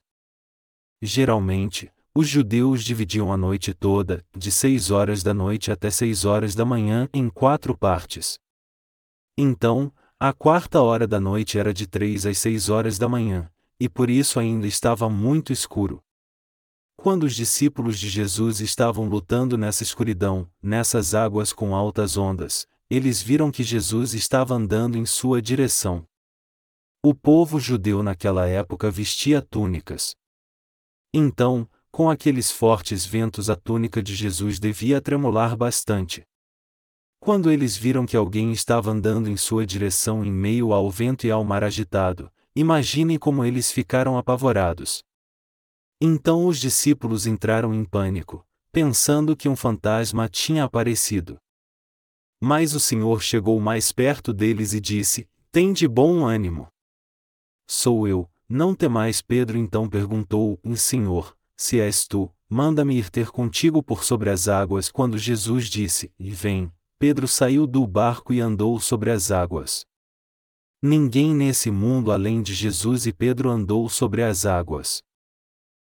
Geralmente, 1.00 1.90
os 2.20 2.26
judeus 2.26 2.82
dividiam 2.82 3.32
a 3.32 3.36
noite 3.36 3.72
toda, 3.72 4.26
de 4.36 4.50
seis 4.50 4.90
horas 4.90 5.22
da 5.22 5.32
noite 5.32 5.70
até 5.70 5.88
seis 5.88 6.24
horas 6.24 6.52
da 6.52 6.64
manhã, 6.64 7.08
em 7.14 7.30
quatro 7.30 7.78
partes. 7.78 8.40
Então, 9.38 9.92
a 10.18 10.32
quarta 10.32 10.82
hora 10.82 11.06
da 11.06 11.20
noite 11.20 11.60
era 11.60 11.72
de 11.72 11.86
três 11.86 12.26
às 12.26 12.36
seis 12.38 12.68
horas 12.68 12.98
da 12.98 13.08
manhã, 13.08 13.48
e 13.78 13.88
por 13.88 14.10
isso 14.10 14.40
ainda 14.40 14.66
estava 14.66 15.08
muito 15.08 15.52
escuro. 15.52 16.02
Quando 16.96 17.22
os 17.22 17.36
discípulos 17.36 17.96
de 17.96 18.08
Jesus 18.08 18.60
estavam 18.60 19.08
lutando 19.08 19.56
nessa 19.56 19.84
escuridão, 19.84 20.50
nessas 20.60 21.14
águas 21.14 21.52
com 21.52 21.72
altas 21.72 22.16
ondas, 22.16 22.66
eles 22.90 23.22
viram 23.22 23.48
que 23.48 23.62
Jesus 23.62 24.12
estava 24.12 24.54
andando 24.54 24.98
em 24.98 25.06
sua 25.06 25.40
direção. 25.40 26.04
O 27.00 27.14
povo 27.14 27.60
judeu 27.60 28.02
naquela 28.02 28.48
época 28.48 28.90
vestia 28.90 29.40
túnicas. 29.40 30.16
Então, 31.14 31.68
com 31.90 32.10
aqueles 32.10 32.50
fortes 32.50 33.04
ventos, 33.04 33.48
a 33.50 33.56
túnica 33.56 34.02
de 34.02 34.14
Jesus 34.14 34.58
devia 34.60 35.00
tremular 35.00 35.56
bastante. 35.56 36.24
Quando 37.20 37.50
eles 37.50 37.76
viram 37.76 38.06
que 38.06 38.16
alguém 38.16 38.52
estava 38.52 38.90
andando 38.90 39.28
em 39.28 39.36
sua 39.36 39.66
direção 39.66 40.24
em 40.24 40.30
meio 40.30 40.72
ao 40.72 40.90
vento 40.90 41.26
e 41.26 41.30
ao 41.30 41.42
mar 41.44 41.64
agitado, 41.64 42.30
imaginem 42.54 43.18
como 43.18 43.44
eles 43.44 43.72
ficaram 43.72 44.16
apavorados. 44.16 45.02
Então 46.00 46.46
os 46.46 46.58
discípulos 46.58 47.26
entraram 47.26 47.74
em 47.74 47.84
pânico, 47.84 48.46
pensando 48.70 49.36
que 49.36 49.48
um 49.48 49.56
fantasma 49.56 50.28
tinha 50.28 50.64
aparecido. 50.64 51.38
Mas 52.40 52.72
o 52.72 52.80
Senhor 52.80 53.20
chegou 53.20 53.58
mais 53.58 53.90
perto 53.90 54.32
deles 54.32 54.72
e 54.72 54.80
disse: 54.80 55.28
Tem 55.50 55.72
de 55.72 55.88
bom 55.88 56.24
ânimo. 56.24 56.68
Sou 57.66 58.06
eu, 58.06 58.30
não 58.48 58.74
temais. 58.74 59.20
Pedro 59.20 59.58
então 59.58 59.88
perguntou: 59.88 60.58
Senhor, 60.76 61.36
se 61.60 61.80
és 61.80 62.06
tu, 62.06 62.32
manda-me 62.48 62.96
ir 62.96 63.10
ter 63.10 63.30
contigo 63.30 63.82
por 63.82 64.04
sobre 64.04 64.30
as 64.30 64.46
águas. 64.46 64.90
Quando 64.90 65.18
Jesus 65.18 65.66
disse: 65.66 66.12
E 66.16 66.30
vem, 66.30 66.72
Pedro 66.98 67.26
saiu 67.26 67.66
do 67.66 67.84
barco 67.84 68.32
e 68.32 68.40
andou 68.40 68.78
sobre 68.78 69.10
as 69.10 69.32
águas. 69.32 69.84
Ninguém 70.80 71.34
nesse 71.34 71.68
mundo 71.68 72.12
além 72.12 72.40
de 72.40 72.54
Jesus 72.54 73.04
e 73.06 73.12
Pedro 73.12 73.50
andou 73.50 73.88
sobre 73.88 74.22
as 74.22 74.46
águas. 74.46 75.02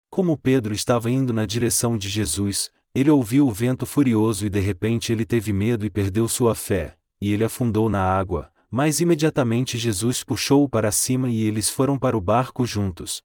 Como 0.09 0.35
Pedro 0.35 0.73
estava 0.73 1.11
indo 1.11 1.31
na 1.31 1.45
direção 1.45 1.95
de 1.95 2.09
Jesus, 2.09 2.71
ele 2.95 3.11
ouviu 3.11 3.47
o 3.47 3.51
vento 3.51 3.85
furioso 3.85 4.47
e 4.47 4.49
de 4.49 4.59
repente 4.59 5.11
ele 5.11 5.23
teve 5.23 5.53
medo 5.53 5.85
e 5.85 5.89
perdeu 5.91 6.27
sua 6.27 6.55
fé, 6.55 6.97
e 7.21 7.31
ele 7.31 7.43
afundou 7.43 7.87
na 7.87 8.01
água, 8.01 8.51
mas 8.71 8.99
imediatamente 8.99 9.77
Jesus 9.77 10.23
puxou-o 10.23 10.67
para 10.67 10.91
cima 10.91 11.29
e 11.29 11.43
eles 11.43 11.69
foram 11.69 11.99
para 11.99 12.17
o 12.17 12.21
barco 12.21 12.65
juntos. 12.65 13.21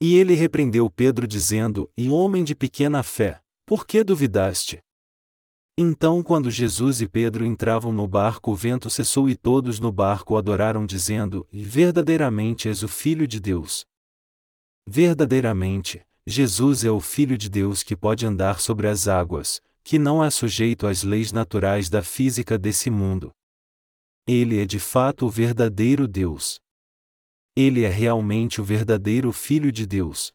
E 0.00 0.14
ele 0.14 0.34
repreendeu 0.34 0.88
Pedro 0.88 1.26
dizendo: 1.26 1.90
E 1.96 2.08
homem 2.08 2.42
de 2.42 2.54
pequena 2.54 3.02
fé, 3.02 3.40
por 3.66 3.86
que 3.86 4.02
duvidaste? 4.02 4.80
Então, 5.76 6.22
quando 6.22 6.50
Jesus 6.50 7.00
e 7.00 7.08
Pedro 7.08 7.44
entravam 7.44 7.92
no 7.92 8.06
barco, 8.06 8.50
o 8.50 8.54
vento 8.54 8.90
cessou 8.90 9.28
e 9.28 9.36
todos 9.36 9.78
no 9.78 9.92
barco 9.92 10.36
adoraram, 10.36 10.86
dizendo: 10.86 11.46
Verdadeiramente 11.52 12.68
és 12.68 12.82
o 12.82 12.88
Filho 12.88 13.26
de 13.26 13.40
Deus. 13.40 13.84
Verdadeiramente, 14.86 16.02
Jesus 16.26 16.84
é 16.84 16.90
o 16.90 17.00
Filho 17.00 17.36
de 17.38 17.48
Deus 17.48 17.82
que 17.82 17.96
pode 17.96 18.26
andar 18.26 18.60
sobre 18.60 18.88
as 18.88 19.08
águas, 19.08 19.62
que 19.82 19.98
não 19.98 20.22
é 20.22 20.30
sujeito 20.30 20.86
às 20.86 21.02
leis 21.02 21.32
naturais 21.32 21.88
da 21.88 22.02
física 22.02 22.58
desse 22.58 22.90
mundo. 22.90 23.32
Ele 24.26 24.60
é 24.60 24.66
de 24.66 24.78
fato 24.78 25.26
o 25.26 25.30
verdadeiro 25.30 26.06
Deus. 26.06 26.60
Ele 27.56 27.82
é 27.84 27.88
realmente 27.88 28.60
o 28.60 28.64
verdadeiro 28.64 29.32
Filho 29.32 29.72
de 29.72 29.84
Deus. 29.84 30.32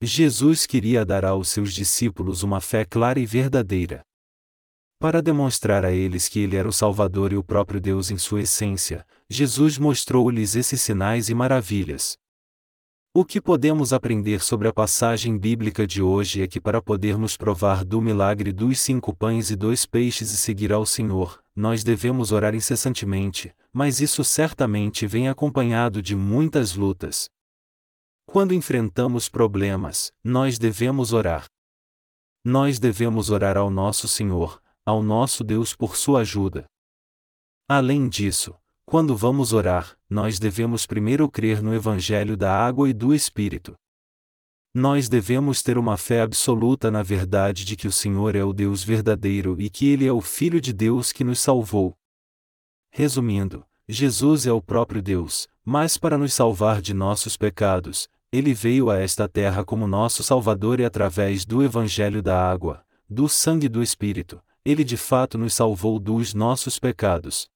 Jesus 0.00 0.66
queria 0.66 1.04
dar 1.04 1.24
aos 1.24 1.48
seus 1.48 1.72
discípulos 1.72 2.42
uma 2.42 2.60
fé 2.60 2.84
clara 2.84 3.20
e 3.20 3.26
verdadeira. 3.26 4.02
Para 4.98 5.20
demonstrar 5.20 5.84
a 5.84 5.92
eles 5.92 6.26
que 6.26 6.40
ele 6.40 6.56
era 6.56 6.66
o 6.66 6.72
Salvador 6.72 7.32
e 7.32 7.36
o 7.36 7.44
próprio 7.44 7.78
Deus 7.80 8.10
em 8.10 8.16
sua 8.16 8.40
essência, 8.40 9.06
Jesus 9.28 9.76
mostrou-lhes 9.76 10.56
esses 10.56 10.80
sinais 10.80 11.28
e 11.28 11.34
maravilhas. 11.34 12.16
O 13.14 13.24
que 13.24 13.40
podemos 13.40 13.92
aprender 13.92 14.42
sobre 14.42 14.68
a 14.68 14.72
passagem 14.72 15.38
bíblica 15.38 15.86
de 15.86 16.02
hoje 16.02 16.42
é 16.42 16.46
que 16.46 16.60
para 16.60 16.80
podermos 16.80 17.36
provar 17.36 17.84
do 17.84 18.00
milagre 18.00 18.52
dos 18.52 18.80
cinco 18.80 19.14
pães 19.14 19.50
e 19.50 19.56
dois 19.56 19.84
peixes 19.84 20.30
e 20.30 20.36
seguir 20.36 20.72
ao 20.72 20.86
Senhor, 20.86 21.42
nós 21.56 21.82
devemos 21.82 22.32
orar 22.32 22.54
incessantemente, 22.54 23.54
mas 23.72 24.00
isso 24.00 24.22
certamente 24.22 25.06
vem 25.06 25.26
acompanhado 25.28 26.02
de 26.02 26.14
muitas 26.14 26.76
lutas. 26.76 27.30
Quando 28.26 28.52
enfrentamos 28.52 29.28
problemas, 29.28 30.12
nós 30.22 30.58
devemos 30.58 31.14
orar. 31.14 31.46
Nós 32.44 32.78
devemos 32.78 33.30
orar 33.30 33.56
ao 33.56 33.70
nosso 33.70 34.06
Senhor, 34.06 34.60
ao 34.84 35.02
nosso 35.02 35.42
Deus 35.42 35.74
por 35.74 35.96
sua 35.96 36.20
ajuda. 36.20 36.66
Além 37.66 38.06
disso, 38.06 38.54
quando 38.84 39.16
vamos 39.16 39.52
orar, 39.52 39.98
nós 40.08 40.38
devemos 40.38 40.86
primeiro 40.86 41.28
crer 41.28 41.62
no 41.62 41.74
Evangelho 41.74 42.36
da 42.36 42.54
água 42.54 42.88
e 42.88 42.92
do 42.92 43.14
Espírito. 43.14 43.74
Nós 44.78 45.08
devemos 45.08 45.62
ter 45.62 45.78
uma 45.78 45.96
fé 45.96 46.20
absoluta 46.20 46.90
na 46.90 47.02
verdade 47.02 47.64
de 47.64 47.76
que 47.76 47.88
o 47.88 47.90
Senhor 47.92 48.36
é 48.36 48.44
o 48.44 48.52
Deus 48.52 48.84
verdadeiro 48.84 49.56
e 49.58 49.70
que 49.70 49.88
Ele 49.88 50.06
é 50.06 50.12
o 50.12 50.20
Filho 50.20 50.60
de 50.60 50.70
Deus 50.70 51.12
que 51.12 51.24
nos 51.24 51.40
salvou. 51.40 51.96
Resumindo, 52.90 53.64
Jesus 53.88 54.46
é 54.46 54.52
o 54.52 54.60
próprio 54.60 55.00
Deus, 55.00 55.48
mas 55.64 55.96
para 55.96 56.18
nos 56.18 56.34
salvar 56.34 56.82
de 56.82 56.92
nossos 56.92 57.38
pecados, 57.38 58.06
Ele 58.30 58.52
veio 58.52 58.90
a 58.90 58.98
esta 58.98 59.26
terra 59.26 59.64
como 59.64 59.86
nosso 59.86 60.22
Salvador 60.22 60.78
e 60.78 60.84
através 60.84 61.46
do 61.46 61.62
Evangelho 61.62 62.22
da 62.22 62.38
água, 62.38 62.84
do 63.08 63.30
sangue 63.30 63.64
e 63.64 63.70
do 63.70 63.82
Espírito, 63.82 64.42
ele 64.62 64.84
de 64.84 64.98
fato 64.98 65.38
nos 65.38 65.54
salvou 65.54 65.98
dos 65.98 66.34
nossos 66.34 66.78
pecados. 66.78 67.48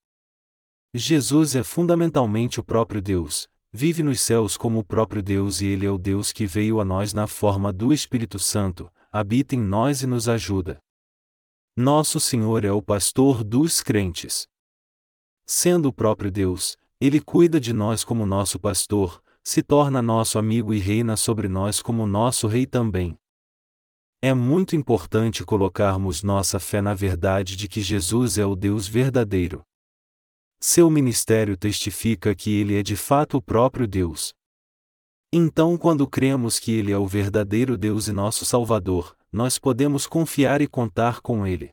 Jesus 0.94 1.54
é 1.54 1.62
fundamentalmente 1.62 2.58
o 2.58 2.64
próprio 2.64 3.02
Deus, 3.02 3.46
vive 3.72 4.02
nos 4.02 4.20
céus 4.20 4.56
como 4.56 4.80
o 4.80 4.84
próprio 4.84 5.22
Deus 5.22 5.60
e 5.60 5.66
Ele 5.66 5.86
é 5.86 5.90
o 5.90 5.98
Deus 5.98 6.32
que 6.32 6.46
veio 6.46 6.80
a 6.80 6.84
nós 6.84 7.12
na 7.12 7.26
forma 7.26 7.72
do 7.72 7.92
Espírito 7.92 8.38
Santo, 8.38 8.90
habita 9.12 9.54
em 9.54 9.60
nós 9.60 10.02
e 10.02 10.06
nos 10.06 10.28
ajuda. 10.28 10.78
Nosso 11.76 12.18
Senhor 12.18 12.64
é 12.64 12.72
o 12.72 12.82
pastor 12.82 13.44
dos 13.44 13.80
crentes. 13.80 14.46
Sendo 15.46 15.88
o 15.88 15.92
próprio 15.92 16.30
Deus, 16.30 16.76
Ele 17.00 17.20
cuida 17.20 17.60
de 17.60 17.72
nós 17.72 18.04
como 18.04 18.26
nosso 18.26 18.58
pastor, 18.58 19.22
se 19.42 19.62
torna 19.62 20.02
nosso 20.02 20.38
amigo 20.38 20.74
e 20.74 20.78
reina 20.78 21.16
sobre 21.16 21.48
nós 21.48 21.80
como 21.80 22.06
nosso 22.06 22.46
rei 22.46 22.66
também. 22.66 23.16
É 24.22 24.34
muito 24.34 24.76
importante 24.76 25.44
colocarmos 25.44 26.22
nossa 26.22 26.60
fé 26.60 26.82
na 26.82 26.92
verdade 26.92 27.56
de 27.56 27.66
que 27.66 27.80
Jesus 27.80 28.36
é 28.36 28.44
o 28.44 28.54
Deus 28.54 28.86
verdadeiro. 28.86 29.64
Seu 30.62 30.90
ministério 30.90 31.56
testifica 31.56 32.34
que 32.34 32.60
ele 32.60 32.78
é 32.78 32.82
de 32.82 32.94
fato 32.94 33.38
o 33.38 33.42
próprio 33.42 33.88
Deus. 33.88 34.34
Então, 35.32 35.78
quando 35.78 36.06
cremos 36.06 36.58
que 36.58 36.70
ele 36.72 36.92
é 36.92 36.98
o 36.98 37.06
verdadeiro 37.06 37.78
Deus 37.78 38.08
e 38.08 38.12
nosso 38.12 38.44
Salvador, 38.44 39.16
nós 39.32 39.58
podemos 39.58 40.06
confiar 40.06 40.60
e 40.60 40.66
contar 40.66 41.22
com 41.22 41.46
ele. 41.46 41.70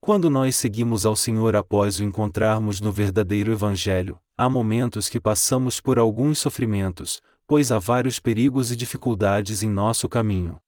Quando 0.00 0.28
nós 0.28 0.56
seguimos 0.56 1.06
ao 1.06 1.14
Senhor 1.14 1.54
após 1.54 2.00
o 2.00 2.04
encontrarmos 2.04 2.80
no 2.80 2.90
verdadeiro 2.90 3.52
Evangelho, 3.52 4.18
há 4.36 4.50
momentos 4.50 5.08
que 5.08 5.20
passamos 5.20 5.80
por 5.80 5.96
alguns 5.96 6.40
sofrimentos, 6.40 7.22
pois 7.46 7.70
há 7.70 7.78
vários 7.78 8.18
perigos 8.18 8.72
e 8.72 8.76
dificuldades 8.76 9.62
em 9.62 9.70
nosso 9.70 10.08
caminho. 10.08 10.58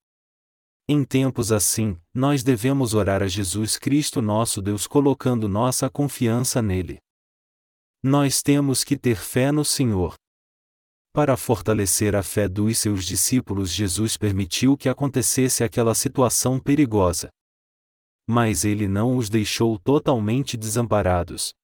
Em 0.88 1.02
tempos 1.02 1.50
assim, 1.50 1.98
nós 2.14 2.44
devemos 2.44 2.94
orar 2.94 3.20
a 3.20 3.26
Jesus 3.26 3.76
Cristo 3.76 4.22
nosso 4.22 4.62
Deus 4.62 4.86
colocando 4.86 5.48
nossa 5.48 5.90
confiança 5.90 6.62
nele. 6.62 7.00
Nós 8.02 8.42
temos 8.42 8.84
que 8.84 8.96
ter 8.96 9.16
fé 9.16 9.50
no 9.50 9.64
Senhor. 9.64 10.14
Para 11.12 11.36
fortalecer 11.36 12.14
a 12.14 12.22
fé 12.22 12.46
dos 12.46 12.78
seus 12.78 13.04
discípulos, 13.04 13.70
Jesus 13.72 14.16
permitiu 14.16 14.76
que 14.76 14.88
acontecesse 14.88 15.64
aquela 15.64 15.94
situação 15.94 16.60
perigosa. 16.60 17.30
Mas 18.28 18.64
ele 18.64 18.86
não 18.86 19.16
os 19.16 19.30
deixou 19.30 19.78
totalmente 19.78 20.56
desamparados. 20.56 21.54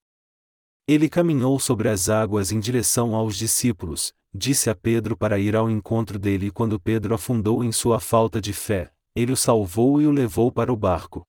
Ele 0.89 1.09
caminhou 1.09 1.61
sobre 1.61 1.89
as 1.89 2.09
águas 2.09 2.51
em 2.51 2.59
direção 2.59 3.15
aos 3.15 3.37
discípulos, 3.37 4.13
disse 4.35 4.71
a 4.71 4.75
Pedro 4.75 5.17
para 5.17 5.39
ir 5.39 5.55
ao 5.55 5.71
encontro 5.71 6.19
dele 6.19 6.47
e 6.47 6.51
quando 6.51 6.81
Pedro 6.81 7.15
afundou 7.15 7.63
em 7.63 7.71
sua 7.71 8.01
falta 8.01 8.41
de 8.41 8.53
fé, 8.53 8.91
ele 9.15 9.33
o 9.33 9.37
salvou 9.37 10.01
e 10.01 10.07
o 10.07 10.11
levou 10.11 10.51
para 10.51 10.73
o 10.73 10.77
barco. 10.77 11.27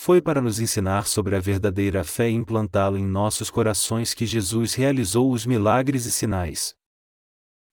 Foi 0.00 0.22
para 0.22 0.40
nos 0.40 0.60
ensinar 0.60 1.08
sobre 1.08 1.34
a 1.34 1.40
verdadeira 1.40 2.04
fé 2.04 2.30
e 2.30 2.32
implantá-la 2.32 3.00
em 3.00 3.04
nossos 3.04 3.50
corações 3.50 4.14
que 4.14 4.24
Jesus 4.24 4.74
realizou 4.74 5.32
os 5.32 5.44
milagres 5.44 6.06
e 6.06 6.12
sinais. 6.12 6.72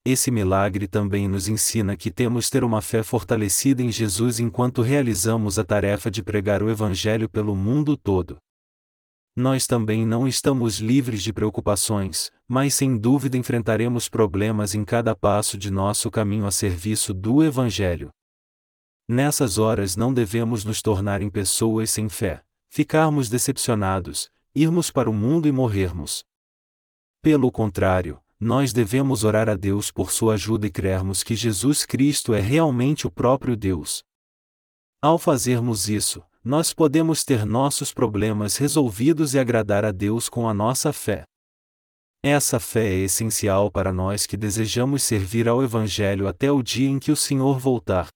Esse 0.04 0.32
milagre 0.32 0.88
também 0.88 1.28
nos 1.28 1.48
ensina 1.48 1.96
que 1.96 2.10
temos 2.10 2.50
ter 2.50 2.64
uma 2.64 2.82
fé 2.82 3.04
fortalecida 3.04 3.84
em 3.84 3.92
Jesus 3.92 4.40
enquanto 4.40 4.82
realizamos 4.82 5.60
a 5.60 5.64
tarefa 5.64 6.10
de 6.10 6.24
pregar 6.24 6.64
o 6.64 6.70
Evangelho 6.70 7.30
pelo 7.30 7.56
mundo 7.56 7.96
todo. 7.96 8.38
Nós 9.36 9.68
também 9.68 10.04
não 10.04 10.28
estamos 10.28 10.80
livres 10.80 11.22
de 11.22 11.32
preocupações, 11.32 12.32
mas 12.48 12.74
sem 12.74 12.98
dúvida 12.98 13.38
enfrentaremos 13.38 14.10
problemas 14.10 14.74
em 14.74 14.84
cada 14.84 15.16
passo 15.16 15.60
de 15.60 15.70
nosso 15.70 16.10
caminho 16.10 16.48
a 16.48 16.52
serviço 16.52 17.14
do 17.14 17.44
Evangelho. 17.44 18.10
Nessas 19.08 19.60
horas 19.60 19.96
não 19.96 20.12
devemos 20.12 20.66
nos 20.66 20.82
tornar 20.82 21.22
em 21.22 21.30
pessoas 21.30 21.92
sem 21.92 22.10
fé, 22.10 22.44
ficarmos 22.70 23.30
decepcionados, 23.30 24.32
irmos 24.56 24.90
para 24.90 25.08
o 25.08 25.14
mundo 25.14 25.48
e 25.48 25.52
morrermos. 25.52 26.26
Pelo 27.22 27.52
contrário, 27.52 28.20
nós 28.40 28.74
devemos 28.74 29.24
orar 29.24 29.48
a 29.48 29.56
Deus 29.56 29.92
por 29.92 30.12
sua 30.12 30.34
ajuda 30.34 30.66
e 30.66 30.72
crermos 30.72 31.22
que 31.22 31.36
Jesus 31.36 31.86
Cristo 31.86 32.34
é 32.34 32.40
realmente 32.40 33.06
o 33.06 33.12
próprio 33.12 33.56
Deus. 33.56 34.04
Ao 35.00 35.20
fazermos 35.20 35.88
isso, 35.88 36.24
nós 36.44 36.74
podemos 36.74 37.24
ter 37.24 37.46
nossos 37.46 37.94
problemas 37.94 38.58
resolvidos 38.58 39.36
e 39.36 39.40
agradar 39.40 39.86
a 39.86 39.92
Deus 39.92 40.28
com 40.30 40.50
a 40.50 40.54
nossa 40.54 40.92
fé. 40.92 41.24
Essa 42.24 42.60
fé 42.60 42.88
é 42.88 43.00
essencial 43.02 43.70
para 43.70 43.94
nós 43.94 44.26
que 44.26 44.36
desejamos 44.36 45.04
servir 45.04 45.48
ao 45.48 45.64
Evangelho 45.64 46.28
até 46.28 46.52
o 46.52 46.64
dia 46.64 46.90
em 46.90 46.98
que 46.98 47.12
o 47.12 47.16
Senhor 47.16 47.60
voltar. 47.60 48.08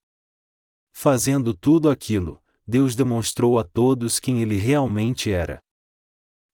Fazendo 1.02 1.54
tudo 1.54 1.90
aquilo, 1.90 2.42
Deus 2.68 2.94
demonstrou 2.94 3.58
a 3.58 3.64
todos 3.64 4.20
quem 4.20 4.42
ele 4.42 4.58
realmente 4.58 5.32
era. 5.32 5.62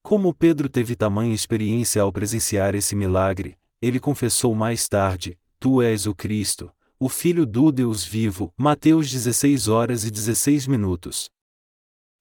Como 0.03 0.35
Pedro 0.35 0.69
teve 0.69 0.95
tamanha 0.95 1.33
experiência 1.33 2.03
ao 2.03 2.13
presenciar 2.13 2.75
esse 2.75 2.95
milagre, 2.95 3.57
ele 3.81 3.99
confessou 3.99 4.53
mais 4.53 4.87
tarde: 4.87 5.35
Tu 5.59 5.81
és 5.81 6.05
o 6.05 6.13
Cristo, 6.13 6.71
o 6.99 7.09
Filho 7.09 7.43
do 7.43 7.71
Deus 7.71 8.03
vivo. 8.03 8.53
Mateus 8.55 9.09
16 9.09 9.67
horas 9.67 10.03
e 10.05 10.11
16 10.11 10.67
minutos. 10.67 11.27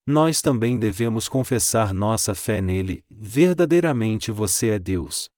Nós 0.06 0.40
também 0.40 0.78
devemos 0.78 1.28
confessar 1.28 1.92
nossa 1.92 2.34
fé 2.34 2.62
nele, 2.62 3.04
verdadeiramente 3.10 4.32
você 4.32 4.68
é 4.68 4.78
Deus. 4.78 5.28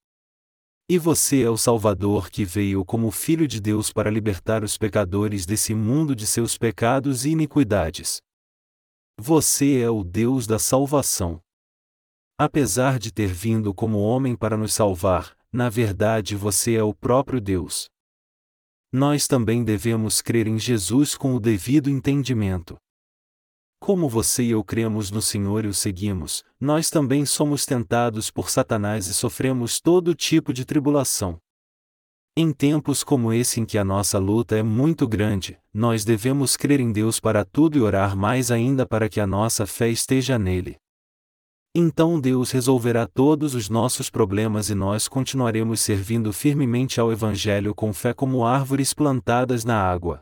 E 0.89 0.99
você 0.99 1.43
é 1.43 1.51
o 1.51 1.57
Salvador 1.57 2.31
que 2.31 2.45
veio 2.45 2.85
como 2.85 3.11
Filho 3.11 3.49
de 3.49 3.61
Deus 3.61 3.93
para 3.93 4.09
libertar 4.09 4.63
os 4.63 4.79
pecadores 4.79 5.45
desse 5.45 5.75
mundo 5.75 6.15
de 6.15 6.25
seus 6.29 6.57
pecados 6.57 7.25
e 7.25 7.31
iniquidades. 7.31 8.19
Você 9.19 9.81
é 9.81 9.91
o 9.91 10.05
Deus 10.05 10.47
da 10.47 10.61
salvação. 10.61 11.41
Apesar 12.39 13.01
de 13.01 13.13
ter 13.13 13.27
vindo 13.27 13.75
como 13.75 13.99
homem 13.99 14.37
para 14.37 14.57
nos 14.57 14.75
salvar, 14.75 15.37
na 15.53 15.69
verdade 15.69 16.37
você 16.37 16.75
é 16.77 16.85
o 16.85 16.95
próprio 16.95 17.41
Deus. 17.41 17.89
Nós 18.93 19.27
também 19.27 19.65
devemos 19.65 20.23
crer 20.23 20.47
em 20.47 20.57
Jesus 20.57 21.17
com 21.17 21.35
o 21.35 21.41
devido 21.41 21.91
entendimento. 21.91 22.77
Como 23.79 24.09
você 24.09 24.43
e 24.43 24.51
eu 24.51 24.65
cremos 24.65 25.11
no 25.11 25.21
Senhor 25.21 25.65
e 25.65 25.69
o 25.69 25.75
seguimos, 25.75 26.43
nós 26.59 26.91
também 26.91 27.27
somos 27.27 27.67
tentados 27.67 28.31
por 28.31 28.51
Satanás 28.51 29.07
e 29.07 29.15
sofremos 29.15 29.81
todo 29.81 30.15
tipo 30.15 30.53
de 30.53 30.65
tribulação. 30.65 31.39
Em 32.39 32.53
tempos 32.53 33.03
como 33.03 33.33
esse 33.33 33.61
em 33.61 33.65
que 33.65 33.79
a 33.79 33.85
nossa 33.85 34.19
luta 34.19 34.57
é 34.57 34.63
muito 34.63 35.07
grande, 35.07 35.59
nós 35.73 36.05
devemos 36.05 36.57
crer 36.57 36.81
em 36.81 36.93
Deus 36.93 37.19
para 37.19 37.45
tudo 37.45 37.79
e 37.79 37.81
orar 37.81 38.17
mais 38.17 38.51
ainda 38.51 38.85
para 38.85 39.09
que 39.09 39.21
a 39.21 39.27
nossa 39.27 39.67
fé 39.67 39.89
esteja 39.89 40.39
nele. 40.39 40.77
Então 41.75 42.19
Deus 42.19 42.51
resolverá 42.51 43.07
todos 43.07 43.55
os 43.55 43.69
nossos 43.69 44.09
problemas 44.09 44.71
e 44.71 44.75
nós 44.75 45.09
continuaremos 45.09 45.81
servindo 45.81 46.33
firmemente 46.33 46.99
ao 46.99 47.13
Evangelho 47.13 47.75
com 47.75 47.93
fé 47.93 48.15
como 48.15 48.47
árvores 48.47 48.95
plantadas 48.95 49.65
na 49.65 49.79
água. 49.79 50.21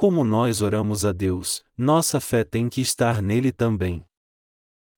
Como 0.00 0.22
nós 0.22 0.62
oramos 0.62 1.04
a 1.04 1.10
Deus, 1.10 1.64
nossa 1.76 2.20
fé 2.20 2.44
tem 2.44 2.68
que 2.68 2.80
estar 2.80 3.20
nele 3.20 3.50
também. 3.50 4.06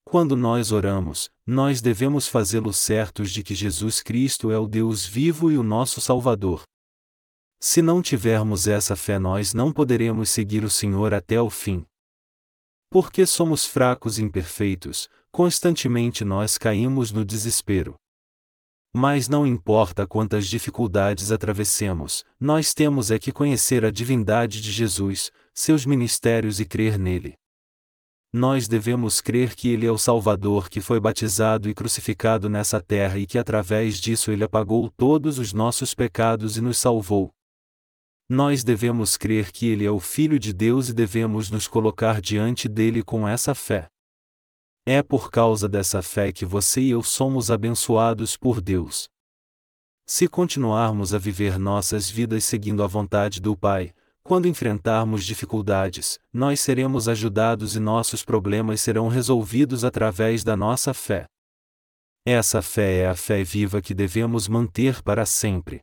Quando 0.05 0.37
nós 0.37 0.73
oramos, 0.73 1.31
nós 1.47 1.81
devemos 1.81 2.29
fazê-lo 2.29 2.71
certos 2.71 3.33
de 3.33 3.43
que 3.43 3.55
Jesus 3.55 4.03
Cristo 4.03 4.51
é 4.51 4.59
o 4.59 4.67
Deus 4.67 5.07
vivo 5.07 5.51
e 5.51 5.57
o 5.57 5.63
nosso 5.63 6.03
Salvador. 6.03 6.65
Se 7.59 7.81
não 7.81 8.03
tivermos 8.03 8.69
essa 8.69 8.95
fé, 8.95 9.19
nós 9.19 9.55
não 9.55 9.73
poderemos 9.73 10.29
seguir 10.29 10.65
o 10.65 10.71
Senhor 10.71 11.15
até 11.15 11.41
o 11.41 11.49
fim. 11.49 11.83
Porque 12.91 13.25
somos 13.25 13.65
fracos 13.65 14.19
e 14.19 14.23
imperfeitos, 14.23 15.09
constantemente 15.33 16.27
nós 16.27 16.59
caímos 16.59 17.11
no 17.11 17.25
desespero. 17.25 17.95
Mas 18.93 19.29
não 19.29 19.47
importa 19.47 20.05
quantas 20.05 20.49
dificuldades 20.49 21.31
atravessemos, 21.31 22.25
nós 22.41 22.75
temos 22.75 23.13
é 23.13 23.19
que 23.19 23.31
conhecer 23.31 23.85
a 23.85 23.91
divindade 23.91 24.61
de 24.61 24.73
Jesus, 24.73 25.31
seus 25.55 25.87
ministérios 25.87 26.59
e 26.59 26.65
crer 26.65 26.99
nele. 26.99 27.35
Nós 28.33 28.67
devemos 28.67 29.21
crer 29.21 29.55
que 29.55 29.69
Ele 29.69 29.87
é 29.87 29.91
o 29.91 29.99
Salvador 29.99 30.69
que 30.69 30.81
foi 30.81 31.01
batizado 31.01 31.69
e 31.69 31.75
crucificado 31.75 32.49
nessa 32.49 32.81
terra 32.81 33.19
e 33.19 33.27
que 33.27 33.39
através 33.39 34.01
disso 34.01 34.33
Ele 34.33 34.45
apagou 34.45 34.89
todos 34.89 35.39
os 35.39 35.53
nossos 35.53 35.95
pecados 35.95 36.57
e 36.57 36.61
nos 36.61 36.79
salvou. 36.79 37.33
Nós 38.29 38.63
devemos 38.63 39.17
crer 39.17 39.51
que 39.51 39.67
Ele 39.67 39.85
é 39.85 39.91
o 39.91 39.99
Filho 39.99 40.39
de 40.39 40.53
Deus 40.53 40.89
e 40.89 40.93
devemos 40.93 41.51
nos 41.51 41.67
colocar 41.67 42.21
diante 42.21 42.69
dele 42.69 43.03
com 43.03 43.27
essa 43.27 43.55
fé. 43.55 43.89
É 44.93 45.05
por 45.05 45.31
causa 45.31 45.69
dessa 45.69 46.03
fé 46.03 46.33
que 46.33 46.45
você 46.45 46.81
e 46.81 46.91
eu 46.91 47.01
somos 47.01 47.49
abençoados 47.49 48.37
por 48.37 48.61
Deus. 48.61 49.09
Se 50.05 50.27
continuarmos 50.27 51.15
a 51.15 51.19
viver 51.19 51.61
nossas 51.61 52.11
vidas 52.11 52.43
seguindo 52.43 52.83
a 52.83 52.89
vontade 52.89 53.41
do 53.41 53.57
Pai, 53.57 53.95
quando 54.25 54.49
enfrentarmos 54.49 55.25
dificuldades, 55.25 56.19
nós 56.33 56.59
seremos 56.59 57.07
ajudados 57.07 57.77
e 57.77 57.79
nossos 57.79 58.25
problemas 58.25 58.81
serão 58.81 59.07
resolvidos 59.07 59.85
através 59.85 60.43
da 60.43 60.57
nossa 60.57 60.93
fé. 60.93 61.25
Essa 62.27 62.61
fé 62.61 63.03
é 63.03 63.09
a 63.09 63.15
fé 63.15 63.45
viva 63.45 63.81
que 63.81 63.95
devemos 63.95 64.49
manter 64.49 65.01
para 65.05 65.25
sempre. 65.25 65.83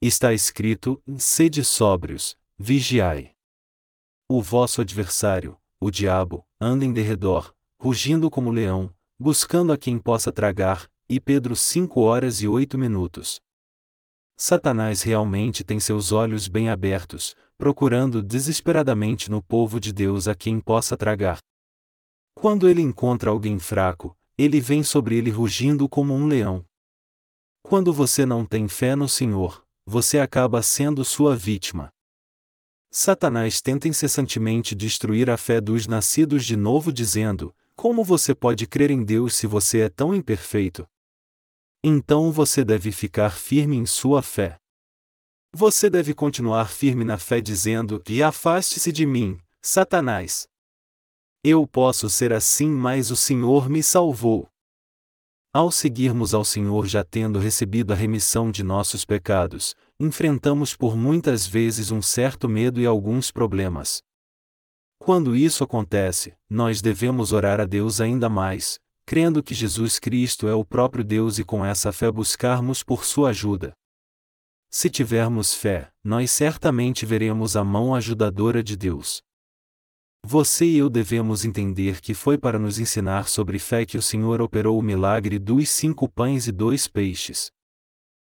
Está 0.00 0.32
escrito: 0.32 0.98
sede 1.18 1.62
sóbrios, 1.62 2.38
vigiai. 2.58 3.32
O 4.26 4.40
vosso 4.40 4.80
adversário, 4.80 5.58
o 5.78 5.90
diabo, 5.90 6.42
anda 6.58 6.86
em 6.86 6.92
derredor, 6.92 7.54
rugindo 7.80 8.30
como 8.30 8.50
leão, 8.50 8.92
buscando 9.18 9.72
a 9.72 9.78
quem 9.78 9.98
possa 9.98 10.32
tragar. 10.32 10.88
E 11.10 11.18
Pedro 11.18 11.56
5 11.56 12.02
horas 12.02 12.42
e 12.42 12.46
8 12.46 12.76
minutos. 12.76 13.40
Satanás 14.36 15.00
realmente 15.00 15.64
tem 15.64 15.80
seus 15.80 16.12
olhos 16.12 16.46
bem 16.48 16.68
abertos, 16.68 17.34
procurando 17.56 18.22
desesperadamente 18.22 19.30
no 19.30 19.42
povo 19.42 19.80
de 19.80 19.90
Deus 19.90 20.28
a 20.28 20.34
quem 20.34 20.60
possa 20.60 20.98
tragar. 20.98 21.38
Quando 22.34 22.68
ele 22.68 22.82
encontra 22.82 23.30
alguém 23.30 23.58
fraco, 23.58 24.14
ele 24.36 24.60
vem 24.60 24.82
sobre 24.82 25.16
ele 25.16 25.30
rugindo 25.30 25.88
como 25.88 26.14
um 26.14 26.26
leão. 26.26 26.62
Quando 27.62 27.90
você 27.90 28.26
não 28.26 28.44
tem 28.44 28.68
fé 28.68 28.94
no 28.94 29.08
Senhor, 29.08 29.64
você 29.84 30.20
acaba 30.20 30.62
sendo 30.62 31.04
sua 31.06 31.34
vítima. 31.34 31.88
Satanás 32.90 33.60
tenta 33.60 33.88
incessantemente 33.88 34.74
destruir 34.74 35.30
a 35.30 35.36
fé 35.36 35.60
dos 35.60 35.86
nascidos 35.86 36.44
de 36.44 36.56
novo, 36.56 36.92
dizendo: 36.92 37.54
Como 37.78 38.02
você 38.02 38.34
pode 38.34 38.66
crer 38.66 38.90
em 38.90 39.04
Deus 39.04 39.36
se 39.36 39.46
você 39.46 39.82
é 39.82 39.88
tão 39.88 40.12
imperfeito? 40.12 40.84
Então 41.80 42.32
você 42.32 42.64
deve 42.64 42.90
ficar 42.90 43.30
firme 43.30 43.76
em 43.76 43.86
sua 43.86 44.20
fé. 44.20 44.58
Você 45.54 45.88
deve 45.88 46.12
continuar 46.12 46.70
firme 46.70 47.04
na 47.04 47.16
fé 47.18 47.40
dizendo: 47.40 48.02
E 48.08 48.20
afaste-se 48.20 48.90
de 48.90 49.06
mim, 49.06 49.38
Satanás. 49.62 50.48
Eu 51.44 51.68
posso 51.68 52.10
ser 52.10 52.32
assim, 52.32 52.68
mas 52.68 53.12
o 53.12 53.16
Senhor 53.16 53.70
me 53.70 53.80
salvou. 53.80 54.48
Ao 55.54 55.70
seguirmos 55.70 56.34
ao 56.34 56.44
Senhor 56.44 56.84
já 56.84 57.04
tendo 57.04 57.38
recebido 57.38 57.92
a 57.92 57.96
remissão 57.96 58.50
de 58.50 58.64
nossos 58.64 59.04
pecados, 59.04 59.76
enfrentamos 60.00 60.74
por 60.74 60.96
muitas 60.96 61.46
vezes 61.46 61.92
um 61.92 62.02
certo 62.02 62.48
medo 62.48 62.80
e 62.80 62.86
alguns 62.86 63.30
problemas. 63.30 64.02
Quando 65.08 65.34
isso 65.34 65.64
acontece, 65.64 66.34
nós 66.50 66.82
devemos 66.82 67.32
orar 67.32 67.62
a 67.62 67.64
Deus 67.64 67.98
ainda 67.98 68.28
mais, 68.28 68.78
crendo 69.06 69.42
que 69.42 69.54
Jesus 69.54 69.98
Cristo 69.98 70.46
é 70.46 70.54
o 70.54 70.62
próprio 70.62 71.02
Deus 71.02 71.38
e 71.38 71.44
com 71.44 71.64
essa 71.64 71.90
fé 71.92 72.12
buscarmos 72.12 72.82
por 72.82 73.06
sua 73.06 73.30
ajuda. 73.30 73.72
Se 74.68 74.90
tivermos 74.90 75.54
fé, 75.54 75.90
nós 76.04 76.30
certamente 76.30 77.06
veremos 77.06 77.56
a 77.56 77.64
mão 77.64 77.94
ajudadora 77.94 78.62
de 78.62 78.76
Deus. 78.76 79.22
Você 80.26 80.66
e 80.66 80.76
eu 80.76 80.90
devemos 80.90 81.42
entender 81.42 82.02
que 82.02 82.12
foi 82.12 82.36
para 82.36 82.58
nos 82.58 82.78
ensinar 82.78 83.30
sobre 83.30 83.58
fé 83.58 83.86
que 83.86 83.96
o 83.96 84.02
Senhor 84.02 84.42
operou 84.42 84.78
o 84.78 84.82
milagre 84.82 85.38
dos 85.38 85.70
cinco 85.70 86.06
pães 86.06 86.46
e 86.46 86.52
dois 86.52 86.86
peixes. 86.86 87.50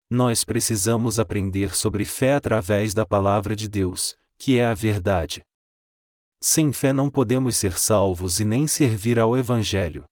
Nós 0.08 0.44
precisamos 0.44 1.20
aprender 1.20 1.76
sobre 1.76 2.06
fé 2.06 2.36
através 2.36 2.94
da 2.94 3.08
palavra 3.08 3.56
de 3.56 3.68
Deus, 3.68 4.16
que 4.38 4.60
é 4.60 4.68
a 4.68 4.76
verdade. 4.76 5.42
Sem 6.42 6.72
fé 6.72 6.94
não 6.94 7.10
podemos 7.10 7.58
ser 7.58 7.78
salvos 7.78 8.40
e 8.40 8.46
nem 8.46 8.68
servir 8.68 9.20
ao 9.20 9.38
Evangelho 9.38 10.06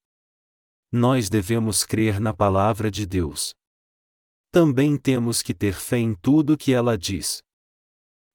nós 0.91 1.29
devemos 1.29 1.83
crer 1.83 2.19
na 2.19 2.33
palavra 2.33 2.89
de 2.89 3.05
Deus. 3.05 3.53
Também 4.51 4.97
temos 4.97 5.41
que 5.41 5.53
ter 5.53 5.73
fé 5.73 5.97
em 5.97 6.13
tudo 6.15 6.57
que 6.57 6.73
ela 6.73 6.97
diz. 6.97 7.41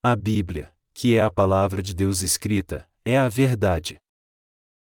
A 0.02 0.14
Bíblia, 0.14 0.72
que 0.94 1.16
é 1.16 1.22
a 1.22 1.30
palavra 1.30 1.82
de 1.82 1.94
Deus 1.94 2.20
escrita, 2.22 2.86
é 3.04 3.18
a 3.18 3.28
verdade. 3.28 3.98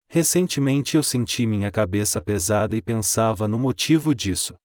Recentemente 0.09 0.97
eu 0.97 1.03
senti 1.03 1.45
minha 1.45 1.71
cabeça 1.71 2.19
pesada 2.19 2.75
e 2.75 2.81
pensava 2.81 3.47
no 3.47 3.59
motivo 3.59 4.13
disso. 4.15 4.55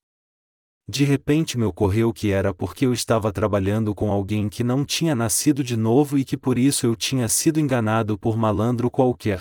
De 0.88 1.05
repente 1.05 1.59
me 1.59 1.64
ocorreu 1.64 2.12
que 2.12 2.31
era 2.31 2.55
porque 2.55 2.87
eu 2.87 2.92
estava 2.92 3.33
trabalhando 3.33 3.92
com 3.92 4.11
alguém 4.11 4.49
que 4.49 4.62
não 4.62 4.85
tinha 4.85 5.16
nascido 5.16 5.64
de 5.64 5.77
novo 5.77 6.16
e 6.16 6.25
que 6.25 6.37
por 6.37 6.57
isso 6.57 6.87
eu 6.87 6.94
tinha 6.94 7.29
sido 7.29 7.59
enganado 7.59 8.16
por 8.16 8.37
malandro 8.37 8.88
qualquer. 8.88 9.40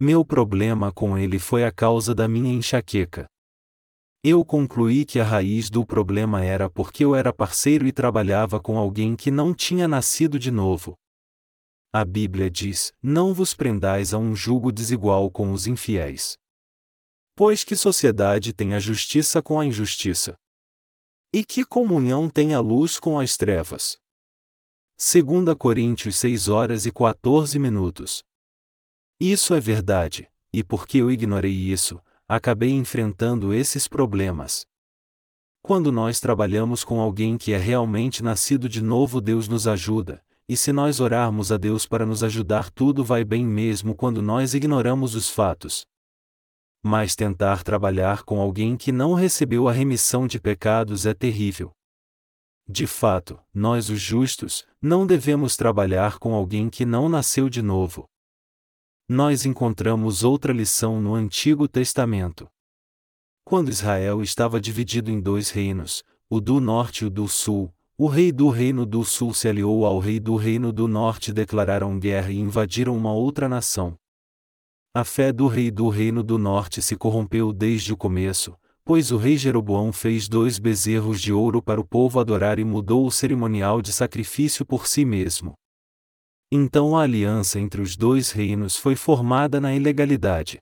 Meu 0.00 0.24
problema 0.24 0.92
com 0.92 1.18
ele 1.18 1.38
foi 1.38 1.64
a 1.64 1.72
causa 1.72 2.14
da 2.14 2.28
minha 2.28 2.52
enxaqueca. 2.52 3.26
Eu 4.22 4.44
concluí 4.44 5.04
que 5.04 5.18
a 5.18 5.24
raiz 5.24 5.68
do 5.68 5.84
problema 5.84 6.44
era 6.44 6.70
porque 6.70 7.04
eu 7.04 7.14
era 7.14 7.32
parceiro 7.32 7.86
e 7.86 7.92
trabalhava 7.92 8.60
com 8.60 8.78
alguém 8.78 9.16
que 9.16 9.30
não 9.30 9.52
tinha 9.54 9.88
nascido 9.88 10.38
de 10.38 10.50
novo. 10.50 10.94
A 11.92 12.04
Bíblia 12.04 12.50
diz: 12.50 12.92
Não 13.02 13.32
vos 13.32 13.54
prendais 13.54 14.12
a 14.12 14.18
um 14.18 14.34
jugo 14.34 14.70
desigual 14.70 15.30
com 15.30 15.50
os 15.52 15.66
infiéis. 15.66 16.36
Pois 17.38 17.62
que 17.62 17.76
sociedade 17.76 18.54
tem 18.54 18.72
a 18.72 18.78
justiça 18.78 19.42
com 19.42 19.60
a 19.60 19.66
injustiça? 19.66 20.38
E 21.30 21.44
que 21.44 21.66
comunhão 21.66 22.30
tem 22.30 22.54
a 22.54 22.60
luz 22.60 22.98
com 22.98 23.18
as 23.20 23.36
trevas? 23.36 23.98
2 24.98 25.54
Coríntios 25.58 26.16
6 26.16 26.48
horas 26.48 26.86
e 26.86 26.90
14 26.90 27.58
minutos. 27.58 28.24
Isso 29.20 29.52
é 29.52 29.60
verdade, 29.60 30.30
e 30.50 30.64
porque 30.64 30.96
eu 30.96 31.10
ignorei 31.10 31.52
isso, 31.52 32.00
acabei 32.26 32.70
enfrentando 32.70 33.52
esses 33.52 33.86
problemas. 33.86 34.64
Quando 35.60 35.92
nós 35.92 36.18
trabalhamos 36.18 36.84
com 36.84 37.02
alguém 37.02 37.36
que 37.36 37.52
é 37.52 37.58
realmente 37.58 38.22
nascido 38.22 38.66
de 38.66 38.80
novo, 38.80 39.20
Deus 39.20 39.46
nos 39.46 39.68
ajuda, 39.68 40.24
e 40.48 40.56
se 40.56 40.72
nós 40.72 41.00
orarmos 41.00 41.52
a 41.52 41.58
Deus 41.58 41.84
para 41.84 42.06
nos 42.06 42.24
ajudar, 42.24 42.70
tudo 42.70 43.04
vai 43.04 43.24
bem 43.24 43.44
mesmo 43.44 43.94
quando 43.94 44.22
nós 44.22 44.54
ignoramos 44.54 45.14
os 45.14 45.28
fatos. 45.28 45.86
Mas 46.86 47.16
tentar 47.16 47.62
trabalhar 47.62 48.22
com 48.22 48.40
alguém 48.40 48.76
que 48.76 48.92
não 48.92 49.14
recebeu 49.14 49.68
a 49.68 49.72
remissão 49.72 50.26
de 50.26 50.38
pecados 50.38 51.04
é 51.04 51.12
terrível. 51.12 51.72
De 52.68 52.86
fato, 52.86 53.38
nós 53.52 53.90
os 53.90 54.00
justos, 54.00 54.64
não 54.80 55.06
devemos 55.06 55.56
trabalhar 55.56 56.18
com 56.18 56.34
alguém 56.34 56.68
que 56.68 56.84
não 56.84 57.08
nasceu 57.08 57.48
de 57.48 57.62
novo 57.62 58.08
nós 59.08 59.46
encontramos 59.46 60.24
outra 60.24 60.52
lição 60.52 61.00
no 61.00 61.14
Antigo 61.14 61.68
Testamento. 61.68 62.48
Quando 63.44 63.68
Israel 63.68 64.20
estava 64.20 64.60
dividido 64.60 65.12
em 65.12 65.20
dois 65.20 65.50
reinos, 65.50 66.02
o 66.28 66.40
do 66.40 66.58
norte 66.60 67.04
e 67.04 67.06
o 67.06 67.10
do 67.10 67.28
sul, 67.28 67.72
o 67.96 68.08
rei 68.08 68.32
do 68.32 68.48
reino 68.48 68.84
do 68.84 69.04
sul 69.04 69.32
se 69.32 69.48
aliou 69.48 69.86
ao 69.86 70.00
rei 70.00 70.18
do 70.18 70.34
reino 70.34 70.72
do 70.72 70.88
norte, 70.88 71.32
declararam 71.32 72.00
guerra 72.00 72.32
e 72.32 72.40
invadiram 72.40 72.96
uma 72.96 73.12
outra 73.12 73.48
nação. 73.48 73.96
A 74.96 75.04
fé 75.04 75.30
do 75.30 75.46
rei 75.46 75.70
do 75.70 75.90
reino 75.90 76.22
do 76.22 76.38
norte 76.38 76.80
se 76.80 76.96
corrompeu 76.96 77.52
desde 77.52 77.92
o 77.92 77.98
começo, 77.98 78.58
pois 78.82 79.12
o 79.12 79.18
rei 79.18 79.36
Jeroboão 79.36 79.92
fez 79.92 80.26
dois 80.26 80.58
bezerros 80.58 81.20
de 81.20 81.34
ouro 81.34 81.60
para 81.60 81.78
o 81.78 81.86
povo 81.86 82.18
adorar 82.18 82.58
e 82.58 82.64
mudou 82.64 83.06
o 83.06 83.10
cerimonial 83.10 83.82
de 83.82 83.92
sacrifício 83.92 84.64
por 84.64 84.86
si 84.86 85.04
mesmo. 85.04 85.52
Então 86.50 86.96
a 86.96 87.02
aliança 87.02 87.60
entre 87.60 87.82
os 87.82 87.94
dois 87.94 88.30
reinos 88.30 88.78
foi 88.78 88.96
formada 88.96 89.60
na 89.60 89.74
ilegalidade. 89.74 90.60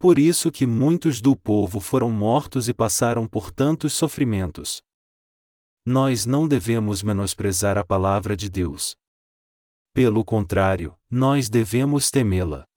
Por 0.00 0.18
isso 0.18 0.50
que 0.50 0.66
muitos 0.66 1.20
do 1.20 1.36
povo 1.36 1.78
foram 1.78 2.10
mortos 2.10 2.68
e 2.68 2.74
passaram 2.74 3.24
por 3.24 3.52
tantos 3.52 3.92
sofrimentos. 3.92 4.82
Nós 5.86 6.26
não 6.26 6.48
devemos 6.48 7.04
menosprezar 7.04 7.78
a 7.78 7.84
palavra 7.84 8.36
de 8.36 8.50
Deus. 8.50 8.96
Pelo 9.94 10.24
contrário, 10.24 10.98
nós 11.08 11.48
devemos 11.48 12.10
temê-la. 12.10 12.67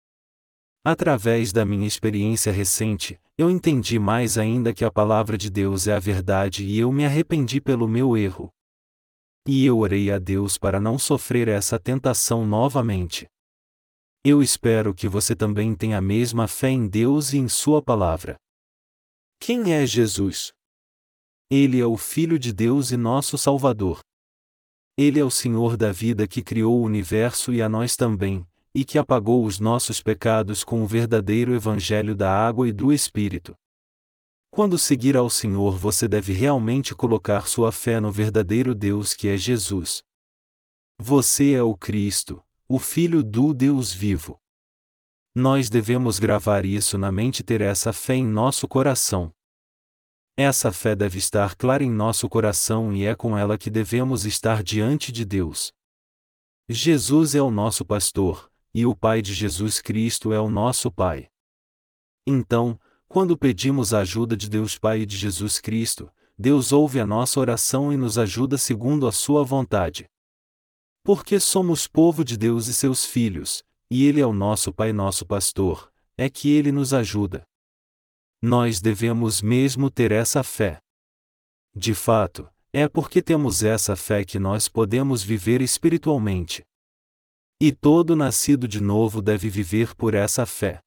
Através 0.84 1.54
da 1.54 1.63
minha 1.63 1.86
experiência 1.86 2.52
recente, 2.52 3.20
eu 3.38 3.52
entendi 3.52 4.00
mais 4.00 4.36
ainda 4.36 4.74
que 4.74 4.84
a 4.84 4.91
palavra 4.91 5.38
de 5.38 5.48
Deus 5.48 5.88
é 5.88 5.94
a 5.94 6.00
verdade 6.00 6.65
e 6.65 6.80
eu 6.80 6.91
me 6.91 7.06
arrependi 7.06 7.62
pelo 7.62 7.88
meu 7.88 8.17
erro. 8.17 8.50
E 9.48 9.63
eu 9.63 9.78
orei 9.78 10.12
a 10.12 10.17
Deus 10.17 10.58
para 10.58 10.80
não 10.80 10.98
sofrer 10.98 11.48
essa 11.48 11.80
tentação 11.80 12.48
novamente. 12.48 13.28
Eu 14.24 14.41
espero 14.41 14.94
que 14.94 15.08
você 15.08 15.36
também 15.36 15.76
tenha 15.76 16.00
a 16.00 16.02
mesma 16.02 16.48
fé 16.48 16.70
em 16.70 16.88
Deus 16.88 17.34
e 17.34 17.38
em 17.38 17.48
Sua 17.48 17.82
palavra. 17.82 18.36
Quem 19.39 19.74
é 19.74 19.86
Jesus? 19.86 20.52
Ele 21.50 21.80
é 21.80 21.86
o 21.86 21.98
Filho 21.98 22.39
de 22.39 22.52
Deus 22.52 22.91
e 22.91 22.98
nosso 22.98 23.38
Salvador. 23.38 24.00
Ele 24.98 25.20
é 25.20 25.24
o 25.24 25.32
Senhor 25.32 25.78
da 25.78 25.91
vida 25.91 26.28
que 26.28 26.41
criou 26.44 26.80
o 26.80 26.84
universo 26.84 27.52
e 27.54 27.62
a 27.62 27.70
nós 27.70 27.96
também, 27.96 28.46
e 28.73 28.86
que 28.86 28.97
apagou 28.97 29.45
os 29.45 29.60
nossos 29.60 30.01
pecados 30.01 30.63
com 30.63 30.84
o 30.84 30.88
verdadeiro 30.88 31.53
Evangelho 31.53 32.15
da 32.15 32.31
água 32.31 32.67
e 32.67 32.71
do 32.71 32.93
Espírito. 32.93 33.55
Quando 34.49 34.77
seguir 34.77 35.15
ao 35.15 35.29
Senhor, 35.29 35.77
você 35.77 36.07
deve 36.07 36.34
realmente 36.34 36.93
colocar 36.93 37.47
sua 37.47 37.71
fé 37.71 37.99
no 37.99 38.12
verdadeiro 38.12 38.75
Deus 38.75 39.13
que 39.13 39.29
é 39.29 39.38
Jesus. 39.38 40.03
Você 40.99 41.53
é 41.53 41.63
o 41.63 41.75
Cristo, 41.75 42.43
o 42.67 42.77
Filho 42.77 43.23
do 43.23 43.53
Deus 43.53 43.93
vivo. 43.93 44.38
Nós 45.34 45.69
devemos 45.69 46.19
gravar 46.19 46.65
isso 46.65 46.97
na 46.97 47.10
mente 47.10 47.39
e 47.39 47.43
ter 47.43 47.62
essa 47.62 47.93
fé 47.93 48.15
em 48.15 48.25
nosso 48.25 48.67
coração. 48.67 49.31
Essa 50.38 50.71
fé 50.73 50.93
deve 50.93 51.17
estar 51.17 51.55
clara 51.55 51.84
em 51.84 51.89
nosso 51.89 52.27
coração 52.27 52.93
e 52.93 53.05
é 53.05 53.15
com 53.15 53.38
ela 53.38 53.57
que 53.57 53.69
devemos 53.69 54.25
estar 54.25 54.62
diante 54.62 55.12
de 55.13 55.23
Deus. 55.23 55.71
Jesus 56.67 57.36
é 57.36 57.41
o 57.41 57.49
nosso 57.49 57.86
pastor, 57.86 58.51
e 58.73 58.86
o 58.86 58.95
Pai 58.95 59.21
de 59.21 59.34
Jesus 59.34 59.81
Cristo 59.81 60.31
é 60.31 60.39
o 60.39 60.49
nosso 60.49 60.91
Pai. 60.91 61.29
Então, 62.25 62.79
quando 63.07 63.38
pedimos 63.38 63.93
a 63.93 63.99
ajuda 63.99 64.38
de 64.38 64.49
Deus 64.49 64.77
Pai 64.77 65.01
e 65.01 65.05
de 65.05 65.17
Jesus 65.17 65.60
Cristo, 65.60 66.10
Deus 66.38 66.71
ouve 66.71 66.99
a 66.99 67.05
nossa 67.05 67.39
oração 67.39 67.91
e 67.91 67.97
nos 67.97 68.17
ajuda 68.17 68.57
segundo 68.57 69.05
a 69.07 69.12
Sua 69.12 69.43
vontade. 69.43 70.10
Porque 71.03 71.39
somos 71.39 71.88
povo 71.88 72.23
de 72.23 72.38
Deus 72.38 72.67
e 72.67 72.73
seus 72.73 73.05
filhos, 73.05 73.63
e 73.89 74.05
Ele 74.05 74.21
é 74.21 74.25
o 74.25 74.34
nosso 74.34 74.71
Pai, 74.71 74.93
nosso 74.93 75.25
pastor, 75.25 75.91
é 76.17 76.29
que 76.29 76.49
Ele 76.49 76.71
nos 76.71 76.93
ajuda. 76.93 77.45
Nós 78.41 78.79
devemos 78.79 79.41
mesmo 79.41 79.91
ter 79.91 80.12
essa 80.12 80.41
fé. 80.41 80.79
De 81.75 81.93
fato, 81.93 82.49
é 82.73 82.88
porque 82.88 83.21
temos 83.21 83.63
essa 83.63 83.95
fé 83.95 84.23
que 84.23 84.39
nós 84.39 84.67
podemos 84.67 85.21
viver 85.21 85.62
espiritualmente. 85.62 86.63
E 87.63 87.71
todo 87.71 88.15
nascido 88.15 88.67
de 88.67 88.82
novo 88.82 89.21
deve 89.21 89.47
viver 89.47 89.93
por 89.93 90.15
essa 90.15 90.47
fé. 90.47 90.82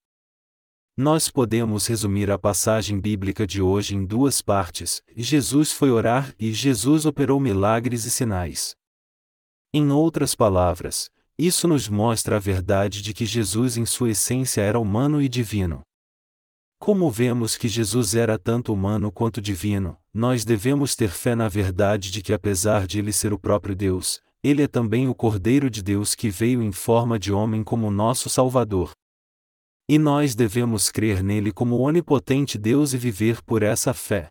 Nós 0.96 1.30
podemos 1.30 1.86
resumir 1.86 2.32
a 2.32 2.36
passagem 2.36 2.98
bíblica 2.98 3.46
de 3.46 3.62
hoje 3.62 3.94
em 3.94 4.04
duas 4.04 4.42
partes: 4.42 5.00
Jesus 5.16 5.70
foi 5.70 5.92
orar 5.92 6.34
e 6.36 6.52
Jesus 6.52 7.06
operou 7.06 7.38
milagres 7.38 8.06
e 8.06 8.10
sinais. 8.10 8.74
Em 9.72 9.92
outras 9.92 10.34
palavras, 10.34 11.08
isso 11.38 11.68
nos 11.68 11.88
mostra 11.88 12.38
a 12.38 12.40
verdade 12.40 13.02
de 13.02 13.14
que 13.14 13.24
Jesus, 13.24 13.76
em 13.76 13.86
sua 13.86 14.10
essência, 14.10 14.60
era 14.60 14.80
humano 14.80 15.22
e 15.22 15.28
divino. 15.28 15.80
Como 16.80 17.08
vemos 17.08 17.56
que 17.56 17.68
Jesus 17.68 18.16
era 18.16 18.36
tanto 18.36 18.72
humano 18.72 19.12
quanto 19.12 19.40
divino, 19.40 19.96
nós 20.12 20.44
devemos 20.44 20.96
ter 20.96 21.10
fé 21.10 21.36
na 21.36 21.46
verdade 21.48 22.10
de 22.10 22.20
que, 22.20 22.32
apesar 22.32 22.84
de 22.84 22.98
ele 22.98 23.12
ser 23.12 23.32
o 23.32 23.38
próprio 23.38 23.76
Deus, 23.76 24.23
ele 24.44 24.62
é 24.62 24.68
também 24.68 25.08
o 25.08 25.14
Cordeiro 25.14 25.70
de 25.70 25.82
Deus 25.82 26.14
que 26.14 26.28
veio 26.28 26.62
em 26.62 26.70
forma 26.70 27.18
de 27.18 27.32
homem 27.32 27.64
como 27.64 27.90
nosso 27.90 28.28
Salvador. 28.28 28.92
E 29.88 29.98
nós 29.98 30.34
devemos 30.34 30.92
crer 30.92 31.22
nele 31.22 31.50
como 31.50 31.78
onipotente 31.78 32.58
Deus 32.58 32.92
e 32.92 32.98
viver 32.98 33.42
por 33.42 33.62
essa 33.62 33.94
fé. 33.94 34.28